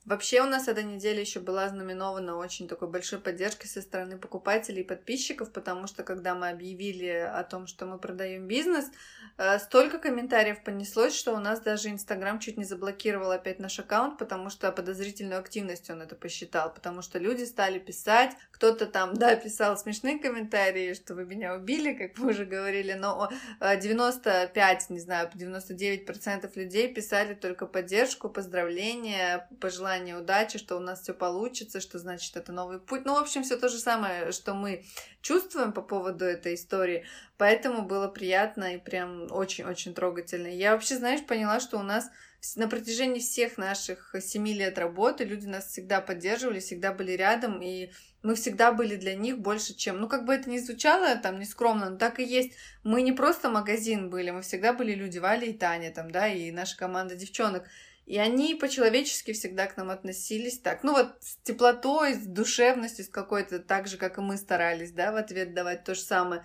Вообще 0.07 0.43
у 0.43 0.47
нас 0.47 0.69
эта 0.69 0.83
неделя 0.83 1.21
еще 1.21 1.41
была 1.41 1.67
знаменована 1.71 2.37
очень 2.37 2.69
такой 2.69 2.89
большой 2.89 3.21
поддержкой 3.21 3.69
со 3.69 3.81
стороны 3.81 4.19
покупателей 4.19 4.83
и 4.83 4.87
подписчиков, 4.87 5.51
потому 5.51 5.87
что 5.87 6.03
когда 6.03 6.35
мы 6.35 6.51
объявили 6.51 7.09
о 7.09 7.43
том, 7.43 7.67
что 7.67 7.87
мы 7.87 7.99
продаем 7.99 8.47
бизнес, 8.47 8.91
э, 9.39 9.59
столько 9.59 9.99
комментариев 9.99 10.63
понеслось, 10.63 11.17
что 11.17 11.33
у 11.33 11.39
нас 11.39 11.61
даже 11.61 11.89
Инстаграм 11.89 12.39
чуть 12.39 12.59
не 12.59 12.65
заблокировал 12.65 13.31
опять 13.31 13.59
наш 13.61 13.79
аккаунт, 13.79 14.19
потому 14.19 14.51
что 14.51 14.71
подозрительную 14.73 15.41
активность 15.41 15.89
он 15.89 16.03
это 16.03 16.17
посчитал, 16.17 16.75
потому 16.75 17.01
что 17.01 17.19
люди 17.19 17.45
стали 17.45 17.79
писать, 17.79 18.33
кто-то 18.51 18.85
там, 18.85 19.15
да, 19.15 19.35
писал 19.37 19.75
смешные 19.79 20.19
комментарии, 20.19 20.93
что 20.93 21.15
вы 21.15 21.25
меня 21.25 21.55
убили, 21.55 21.95
как 21.95 22.19
мы 22.19 22.33
уже 22.33 22.45
говорили, 22.45 22.93
но 22.93 23.31
э, 23.61 23.81
95, 23.81 24.91
не 24.91 25.01
знаю, 25.01 25.31
99% 25.35 26.51
людей 26.57 26.93
писали 26.93 27.33
только 27.33 27.65
поддержку, 27.65 28.29
поздравления, 28.29 29.49
пожелания 29.63 29.94
пожелание 29.95 30.17
удачи, 30.17 30.59
что 30.59 30.77
у 30.77 30.81
нас 30.81 31.03
все 31.03 31.15
получится, 31.15 31.81
что 31.81 31.99
значит 31.99 32.37
это 32.37 32.53
новый 32.53 32.81
путь. 32.81 33.05
Ну, 33.05 33.15
в 33.15 33.19
общем, 33.19 33.43
все 33.43 33.57
то 33.57 33.69
же 33.69 33.79
самое, 33.79 34.33
что 34.33 34.55
мы 34.55 34.85
чувствуем 35.23 35.73
по 35.73 35.83
поводу 35.83 36.25
этой 36.25 36.55
истории. 36.55 37.05
Поэтому 37.39 37.83
было 37.83 38.09
приятно 38.09 38.75
и 38.75 38.79
прям 38.79 39.31
очень-очень 39.31 39.95
трогательно. 39.95 40.49
Я 40.49 40.73
вообще, 40.73 40.97
знаешь, 40.97 41.25
поняла, 41.25 41.61
что 41.61 41.79
у 41.79 41.83
нас 41.83 42.11
на 42.57 42.69
протяжении 42.69 43.21
всех 43.21 43.57
наших 43.57 44.15
семи 44.21 44.53
лет 44.53 44.79
работы 44.79 45.25
люди 45.25 45.47
нас 45.47 45.69
всегда 45.69 46.01
поддерживали, 46.01 46.61
всегда 46.61 46.93
были 46.93 47.13
рядом, 47.13 47.63
и 47.63 47.91
мы 48.23 48.35
всегда 48.35 48.73
были 48.73 48.97
для 48.97 49.15
них 49.15 49.39
больше, 49.39 49.75
чем... 49.75 50.01
Ну, 50.01 50.09
как 50.09 50.25
бы 50.25 50.35
это 50.35 50.51
ни 50.51 50.59
звучало 50.59 51.17
там 51.17 51.39
нескромно, 51.39 51.91
но 51.91 51.97
так 51.97 52.19
и 52.19 52.25
есть. 52.25 52.53
Мы 52.83 53.03
не 53.03 53.13
просто 53.13 53.49
магазин 53.49 54.11
были, 54.11 54.31
мы 54.31 54.43
всегда 54.43 54.73
были 54.73 54.93
люди, 54.93 55.19
Валя 55.19 55.47
и 55.47 55.53
Таня 55.53 55.91
там, 55.93 56.11
да, 56.11 56.29
и 56.29 56.51
наша 56.51 56.77
команда 56.77 57.15
девчонок. 57.15 57.65
И 58.07 58.19
они 58.19 58.55
по-человечески 58.55 59.33
всегда 59.33 59.67
к 59.67 59.77
нам 59.77 59.91
относились 59.91 60.59
так. 60.59 60.83
Ну 60.83 60.93
вот 60.93 61.17
с 61.21 61.37
теплотой, 61.43 62.15
с 62.15 62.27
душевностью, 62.27 63.05
с 63.05 63.09
какой-то, 63.09 63.61
так 63.61 63.87
же, 63.89 63.97
как 63.97 64.19
и 64.19 64.21
мы 64.21 64.37
старались, 64.37 64.93
да, 64.93 65.11
в 65.11 65.17
ответ 65.17 65.55
давать 65.55 65.85
то 65.85 65.95
же 65.95 66.03
самое. 66.03 66.45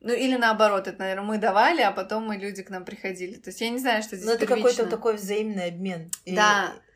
Ну, 0.00 0.12
или 0.12 0.36
наоборот, 0.36 0.86
это, 0.86 0.98
наверное, 0.98 1.24
мы 1.24 1.38
давали, 1.38 1.82
а 1.82 1.90
потом 1.90 2.26
мы 2.26 2.36
люди 2.36 2.62
к 2.62 2.70
нам 2.70 2.84
приходили. 2.84 3.34
То 3.34 3.50
есть 3.50 3.60
я 3.60 3.70
не 3.70 3.78
знаю, 3.78 4.02
что 4.02 4.16
здесь 4.16 4.28
Ну, 4.28 4.34
это 4.34 4.46
какой-то 4.46 4.86
такой 4.86 5.14
взаимный 5.14 5.68
обмен. 5.68 6.10
Да. 6.26 6.74
И 6.74 6.87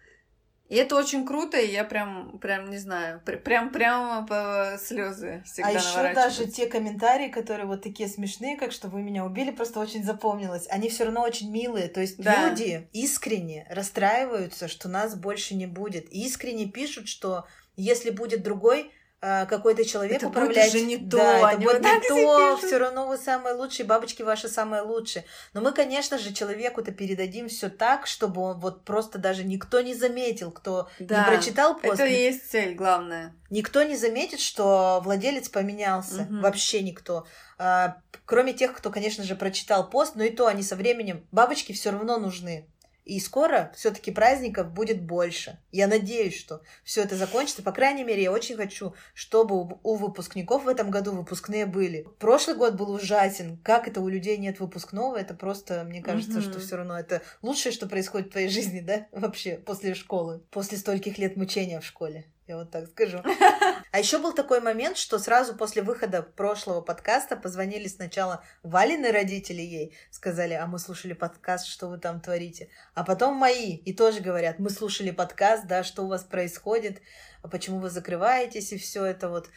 это 0.76 0.96
очень 0.96 1.26
круто, 1.26 1.58
и 1.58 1.70
я 1.70 1.84
прям, 1.84 2.38
прям 2.38 2.70
не 2.70 2.78
знаю, 2.78 3.20
прям, 3.20 3.70
прямо 3.70 4.26
по 4.26 4.78
слезы 4.78 5.42
всегда 5.44 5.68
А 5.68 5.72
еще 5.72 6.14
даже 6.14 6.46
те 6.46 6.66
комментарии, 6.66 7.28
которые 7.28 7.66
вот 7.66 7.82
такие 7.82 8.08
смешные, 8.08 8.56
как 8.56 8.72
что 8.72 8.88
вы 8.88 9.02
меня 9.02 9.24
убили, 9.24 9.50
просто 9.50 9.80
очень 9.80 10.02
запомнилось. 10.02 10.66
Они 10.70 10.88
все 10.88 11.04
равно 11.04 11.22
очень 11.22 11.50
милые. 11.50 11.88
То 11.88 12.00
есть 12.00 12.16
да. 12.16 12.48
люди 12.48 12.88
искренне 12.92 13.66
расстраиваются, 13.70 14.68
что 14.68 14.88
нас 14.88 15.14
больше 15.14 15.54
не 15.54 15.66
будет. 15.66 16.08
Искренне 16.10 16.66
пишут, 16.66 17.08
что 17.08 17.46
если 17.76 18.10
будет 18.10 18.42
другой, 18.42 18.92
какой-то 19.22 19.84
человек 19.84 20.16
это 20.16 20.28
управлять. 20.28 20.72
Будет 20.72 20.80
же 20.80 20.86
не 20.86 20.96
то, 20.96 21.16
да, 21.16 21.52
это 21.52 21.60
будет 21.60 21.80
не 21.80 22.08
то, 22.08 22.56
все 22.56 22.76
равно 22.76 23.06
вы 23.06 23.16
самые 23.16 23.54
лучшие, 23.54 23.86
бабочки 23.86 24.22
ваши 24.22 24.48
самые 24.48 24.82
лучшие. 24.82 25.24
Но 25.54 25.60
мы, 25.60 25.70
конечно 25.70 26.18
же, 26.18 26.32
человеку-то 26.32 26.90
передадим 26.90 27.48
все 27.48 27.68
так, 27.68 28.08
чтобы 28.08 28.42
он 28.42 28.58
вот 28.58 28.84
просто 28.84 29.18
даже 29.18 29.44
никто 29.44 29.80
не 29.80 29.94
заметил, 29.94 30.50
кто 30.50 30.88
да, 30.98 31.20
не 31.20 31.36
прочитал 31.36 31.78
пост. 31.78 32.00
Это 32.00 32.06
и 32.06 32.14
есть 32.14 32.50
цель 32.50 32.74
главная. 32.74 33.32
Никто 33.48 33.84
не 33.84 33.96
заметит, 33.96 34.40
что 34.40 35.00
владелец 35.04 35.48
поменялся, 35.48 36.22
угу. 36.22 36.40
вообще 36.40 36.82
никто. 36.82 37.24
А, 37.58 37.98
кроме 38.24 38.54
тех, 38.54 38.74
кто, 38.74 38.90
конечно 38.90 39.22
же, 39.22 39.36
прочитал 39.36 39.88
пост, 39.88 40.16
но 40.16 40.24
и 40.24 40.30
то 40.30 40.48
они 40.48 40.64
со 40.64 40.74
временем 40.74 41.24
бабочки 41.30 41.72
все 41.72 41.90
равно 41.90 42.18
нужны. 42.18 42.66
И 43.04 43.18
скоро 43.18 43.72
все-таки 43.74 44.10
праздников 44.10 44.70
будет 44.70 45.02
больше. 45.02 45.58
Я 45.72 45.88
надеюсь, 45.88 46.38
что 46.38 46.62
все 46.84 47.02
это 47.02 47.16
закончится. 47.16 47.62
По 47.62 47.72
крайней 47.72 48.04
мере, 48.04 48.22
я 48.22 48.32
очень 48.32 48.56
хочу, 48.56 48.94
чтобы 49.12 49.78
у 49.82 49.96
выпускников 49.96 50.64
в 50.64 50.68
этом 50.68 50.90
году 50.90 51.12
выпускные 51.12 51.66
были. 51.66 52.06
Прошлый 52.18 52.56
год 52.56 52.74
был 52.74 52.92
ужасен. 52.92 53.58
Как 53.64 53.88
это 53.88 54.00
у 54.00 54.08
людей 54.08 54.36
нет 54.38 54.60
выпускного? 54.60 55.16
Это 55.16 55.34
просто, 55.34 55.84
мне 55.84 56.02
кажется, 56.02 56.38
mm-hmm. 56.38 56.50
что 56.50 56.60
все 56.60 56.76
равно 56.76 56.98
это 56.98 57.22
лучшее, 57.42 57.72
что 57.72 57.88
происходит 57.88 58.28
в 58.28 58.32
твоей 58.32 58.48
жизни, 58.48 58.80
да? 58.80 59.06
Вообще, 59.10 59.56
после 59.56 59.94
школы. 59.94 60.42
После 60.50 60.78
стольких 60.78 61.18
лет 61.18 61.36
мучения 61.36 61.80
в 61.80 61.84
школе 61.84 62.26
я 62.46 62.56
вот 62.56 62.70
так 62.70 62.88
скажу. 62.88 63.22
А 63.92 63.98
еще 63.98 64.16
был 64.16 64.32
такой 64.32 64.60
момент, 64.60 64.96
что 64.96 65.18
сразу 65.18 65.54
после 65.54 65.82
выхода 65.82 66.22
прошлого 66.22 66.80
подкаста 66.80 67.36
позвонили 67.36 67.88
сначала 67.88 68.42
Валины 68.62 69.12
родители 69.12 69.60
ей, 69.60 69.94
сказали, 70.10 70.54
а 70.54 70.66
мы 70.66 70.78
слушали 70.78 71.12
подкаст, 71.12 71.66
что 71.66 71.88
вы 71.88 71.98
там 71.98 72.22
творите. 72.22 72.70
А 72.94 73.04
потом 73.04 73.34
мои, 73.34 73.76
и 73.76 73.92
тоже 73.92 74.20
говорят, 74.20 74.58
мы 74.58 74.70
слушали 74.70 75.10
подкаст, 75.10 75.66
да, 75.66 75.84
что 75.84 76.04
у 76.04 76.08
вас 76.08 76.24
происходит, 76.24 77.02
а 77.42 77.48
почему 77.48 77.80
вы 77.80 77.90
закрываетесь, 77.90 78.72
и 78.72 78.78
все 78.78 79.04
это 79.04 79.28
вот. 79.28 79.50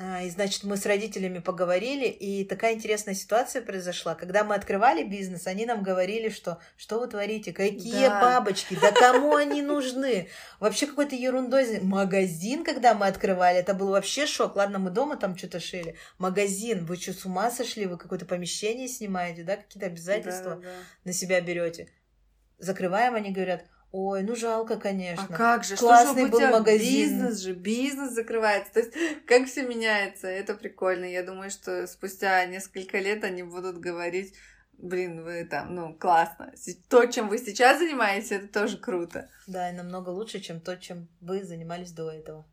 А, 0.00 0.22
и, 0.22 0.30
значит, 0.30 0.62
мы 0.62 0.76
с 0.76 0.86
родителями 0.86 1.40
поговорили, 1.40 2.06
и 2.06 2.44
такая 2.44 2.74
интересная 2.74 3.14
ситуация 3.14 3.62
произошла. 3.62 4.14
Когда 4.14 4.44
мы 4.44 4.54
открывали 4.54 5.02
бизнес, 5.02 5.48
они 5.48 5.66
нам 5.66 5.82
говорили, 5.82 6.28
что 6.28 6.60
что 6.76 7.00
вы 7.00 7.08
творите, 7.08 7.52
какие 7.52 8.06
да. 8.06 8.20
бабочки, 8.20 8.78
да 8.80 8.92
кому 8.92 9.34
они 9.34 9.60
нужны? 9.60 10.28
Вообще 10.60 10.86
какой-то 10.86 11.16
ерундой. 11.16 11.80
Магазин, 11.80 12.64
когда 12.64 12.94
мы 12.94 13.08
открывали, 13.08 13.58
это 13.58 13.74
был 13.74 13.88
вообще 13.88 14.26
шок. 14.26 14.54
Ладно, 14.54 14.78
мы 14.78 14.90
дома 14.90 15.16
там 15.16 15.36
что-то 15.36 15.58
шили. 15.58 15.96
Магазин, 16.18 16.84
вы 16.84 16.96
что, 16.96 17.12
с 17.12 17.24
ума 17.24 17.50
сошли? 17.50 17.86
Вы 17.86 17.98
какое-то 17.98 18.24
помещение 18.24 18.86
снимаете, 18.86 19.42
да? 19.42 19.56
Какие-то 19.56 19.86
обязательства 19.86 20.56
да, 20.56 20.62
да. 20.62 20.68
на 21.04 21.12
себя 21.12 21.40
берете. 21.40 21.88
Закрываем, 22.58 23.16
они 23.16 23.32
говорят, 23.32 23.64
Ой, 23.90 24.22
ну 24.22 24.36
жалко, 24.36 24.78
конечно. 24.78 25.26
А 25.28 25.32
как 25.32 25.64
же? 25.64 25.76
Классный 25.76 26.26
что 26.28 26.38
же 26.38 26.46
был 26.46 26.58
магазин. 26.58 27.08
Бизнес 27.10 27.38
же, 27.38 27.54
бизнес 27.54 28.12
закрывается. 28.12 28.72
То 28.74 28.80
есть, 28.80 28.92
как 29.26 29.46
все 29.46 29.62
меняется, 29.62 30.26
это 30.26 30.54
прикольно. 30.54 31.06
Я 31.06 31.22
думаю, 31.22 31.50
что 31.50 31.86
спустя 31.86 32.44
несколько 32.44 32.98
лет 32.98 33.24
они 33.24 33.42
будут 33.42 33.78
говорить, 33.78 34.34
блин, 34.76 35.24
вы 35.24 35.44
там, 35.44 35.74
ну, 35.74 35.94
классно. 35.94 36.52
То, 36.88 37.06
чем 37.06 37.28
вы 37.28 37.38
сейчас 37.38 37.78
занимаетесь, 37.78 38.32
это 38.32 38.48
тоже 38.48 38.76
круто. 38.76 39.30
Да, 39.46 39.70
и 39.70 39.74
намного 39.74 40.10
лучше, 40.10 40.40
чем 40.40 40.60
то, 40.60 40.76
чем 40.76 41.08
вы 41.20 41.42
занимались 41.42 41.92
до 41.92 42.10
этого. 42.10 42.46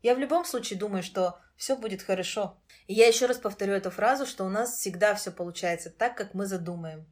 Я 0.00 0.14
в 0.14 0.18
любом 0.18 0.46
случае 0.46 0.78
думаю, 0.78 1.02
что 1.02 1.38
все 1.56 1.76
будет 1.76 2.02
хорошо. 2.02 2.58
И 2.86 2.94
я 2.94 3.06
еще 3.06 3.26
раз 3.26 3.36
повторю 3.36 3.74
эту 3.74 3.90
фразу, 3.90 4.26
что 4.26 4.44
у 4.44 4.48
нас 4.48 4.76
всегда 4.76 5.14
все 5.14 5.30
получается 5.30 5.90
так, 5.90 6.16
как 6.16 6.34
мы 6.34 6.46
задумаем. 6.46 7.06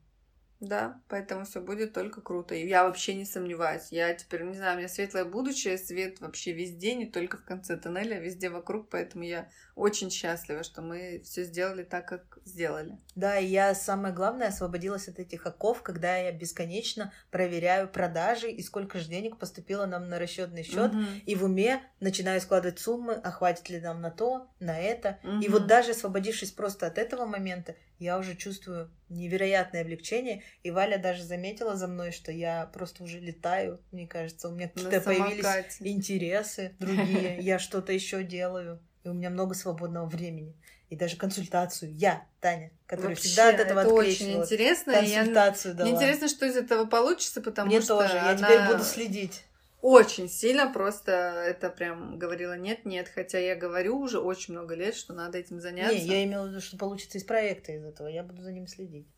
Да, 0.60 1.00
поэтому 1.08 1.46
все 1.46 1.60
будет 1.60 1.94
только 1.94 2.20
круто. 2.20 2.54
И 2.54 2.68
я 2.68 2.84
вообще 2.84 3.14
не 3.14 3.24
сомневаюсь. 3.24 3.88
Я 3.90 4.12
теперь, 4.12 4.42
не 4.42 4.54
знаю, 4.54 4.74
у 4.74 4.78
меня 4.78 4.88
светлое 4.88 5.24
будущее, 5.24 5.78
свет 5.78 6.20
вообще 6.20 6.52
везде, 6.52 6.94
не 6.94 7.06
только 7.06 7.38
в 7.38 7.44
конце 7.44 7.78
тоннеля, 7.78 8.16
а 8.16 8.20
везде 8.20 8.50
вокруг. 8.50 8.90
Поэтому 8.90 9.24
я 9.24 9.48
очень 9.74 10.10
счастлива, 10.10 10.62
что 10.62 10.82
мы 10.82 11.22
все 11.24 11.44
сделали 11.44 11.82
так, 11.82 12.06
как 12.06 12.38
сделали. 12.44 12.98
Да, 13.14 13.38
и 13.38 13.46
я 13.46 13.74
самое 13.74 14.12
главное 14.12 14.48
освободилась 14.48 15.08
от 15.08 15.18
этих 15.18 15.46
оков, 15.46 15.82
когда 15.82 16.18
я 16.18 16.30
бесконечно 16.30 17.10
проверяю 17.30 17.88
продажи 17.88 18.50
и 18.50 18.62
сколько 18.62 18.98
же 18.98 19.08
денег 19.08 19.38
поступило 19.38 19.86
нам 19.86 20.10
на 20.10 20.18
расчетный 20.18 20.62
счет. 20.62 20.92
Угу. 20.92 21.04
И 21.24 21.34
в 21.36 21.44
уме 21.44 21.80
начинаю 22.00 22.38
складывать 22.42 22.78
суммы, 22.78 23.14
а 23.14 23.30
хватит 23.30 23.70
ли 23.70 23.80
нам 23.80 24.02
на 24.02 24.10
то, 24.10 24.50
на 24.60 24.78
это. 24.78 25.18
Угу. 25.24 25.40
И 25.40 25.48
вот 25.48 25.66
даже 25.66 25.92
освободившись 25.92 26.50
просто 26.50 26.86
от 26.86 26.98
этого 26.98 27.24
момента, 27.24 27.76
я 28.00 28.18
уже 28.18 28.34
чувствую 28.34 28.90
невероятное 29.10 29.82
облегчение. 29.82 30.42
И 30.62 30.70
Валя 30.70 30.98
даже 30.98 31.22
заметила 31.22 31.76
за 31.76 31.86
мной, 31.86 32.12
что 32.12 32.32
я 32.32 32.66
просто 32.72 33.04
уже 33.04 33.20
летаю. 33.20 33.80
Мне 33.92 34.08
кажется, 34.08 34.48
у 34.48 34.52
меня 34.52 34.68
какие-то 34.68 35.00
появились 35.02 35.76
интересы 35.80 36.74
другие. 36.78 37.38
Я 37.40 37.58
что-то 37.58 37.92
еще 37.92 38.24
делаю. 38.24 38.80
И 39.04 39.08
у 39.08 39.12
меня 39.12 39.30
много 39.30 39.54
свободного 39.54 40.06
времени. 40.06 40.56
И 40.88 40.96
даже 40.96 41.16
консультацию. 41.16 41.94
Я, 41.94 42.26
Таня, 42.40 42.72
которая 42.86 43.14
Вообще, 43.14 43.28
всегда 43.28 43.50
от 43.50 43.60
этого 43.60 43.80
это 43.80 43.90
очень 43.90 44.40
интересно. 44.40 44.94
Консультацию 44.94 45.72
я... 45.72 45.78
дала. 45.78 45.88
Мне 45.88 45.96
интересно, 45.96 46.28
что 46.28 46.46
из 46.46 46.56
этого 46.56 46.86
получится, 46.86 47.40
потому 47.40 47.68
Мне 47.68 47.80
что 47.80 48.00
тоже. 48.00 48.14
Я 48.14 48.34
теперь 48.34 48.66
буду 48.66 48.82
следить 48.82 49.44
очень 49.82 50.28
сильно 50.28 50.70
просто 50.72 51.12
это 51.12 51.70
прям 51.70 52.18
говорила 52.18 52.56
нет, 52.56 52.84
нет, 52.84 53.10
хотя 53.12 53.38
я 53.38 53.56
говорю 53.56 53.98
уже 53.98 54.18
очень 54.18 54.54
много 54.54 54.74
лет, 54.74 54.94
что 54.94 55.12
надо 55.12 55.38
этим 55.38 55.60
заняться. 55.60 55.96
Не, 55.96 56.06
я 56.06 56.24
имела 56.24 56.46
в 56.46 56.50
виду, 56.50 56.60
что 56.60 56.76
получится 56.76 57.18
из 57.18 57.24
проекта 57.24 57.72
из 57.72 57.84
этого, 57.84 58.08
я 58.08 58.22
буду 58.22 58.42
за 58.42 58.52
ним 58.52 58.66
следить. 58.66 59.08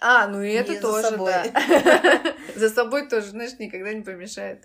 А, 0.00 0.26
ну 0.26 0.42
и 0.42 0.50
это 0.50 0.72
не 0.72 0.80
тоже, 0.80 1.02
за 1.02 1.10
собой. 1.10 1.32
да. 1.32 2.34
За 2.56 2.68
собой 2.68 3.08
тоже, 3.08 3.28
знаешь, 3.28 3.58
никогда 3.58 3.92
не 3.92 4.02
помешает. 4.02 4.64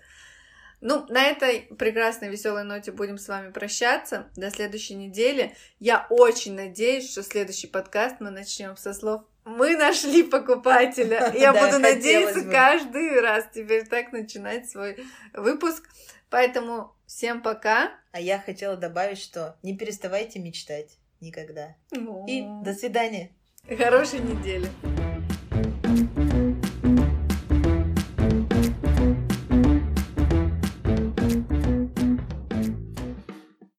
Ну, 0.80 1.06
на 1.08 1.26
этой 1.26 1.62
прекрасной 1.78 2.30
веселой 2.30 2.64
ноте 2.64 2.90
будем 2.92 3.18
с 3.18 3.28
вами 3.28 3.50
прощаться. 3.52 4.30
До 4.36 4.50
следующей 4.50 4.94
недели. 4.94 5.54
Я 5.78 6.06
очень 6.08 6.54
надеюсь, 6.54 7.10
что 7.10 7.22
следующий 7.22 7.66
подкаст 7.66 8.16
мы 8.20 8.30
начнем 8.30 8.76
со 8.76 8.94
слов 8.94 9.22
мы 9.44 9.76
нашли 9.76 10.22
покупателя. 10.22 11.32
Я 11.38 11.52
буду 11.52 11.78
надеяться 11.78 12.44
каждый 12.44 13.20
раз 13.20 13.46
теперь 13.54 13.86
так 13.86 14.12
начинать 14.12 14.70
свой 14.70 14.96
выпуск. 15.34 15.88
Поэтому 16.28 16.94
всем 17.06 17.42
пока. 17.42 17.90
А 18.12 18.20
я 18.20 18.38
хотела 18.38 18.76
добавить, 18.76 19.18
что 19.18 19.56
не 19.62 19.76
переставайте 19.76 20.38
мечтать 20.38 20.96
никогда. 21.20 21.74
И 22.28 22.44
до 22.62 22.72
свидания. 22.72 23.30
Хорошей 23.68 24.20
недели. 24.20 24.68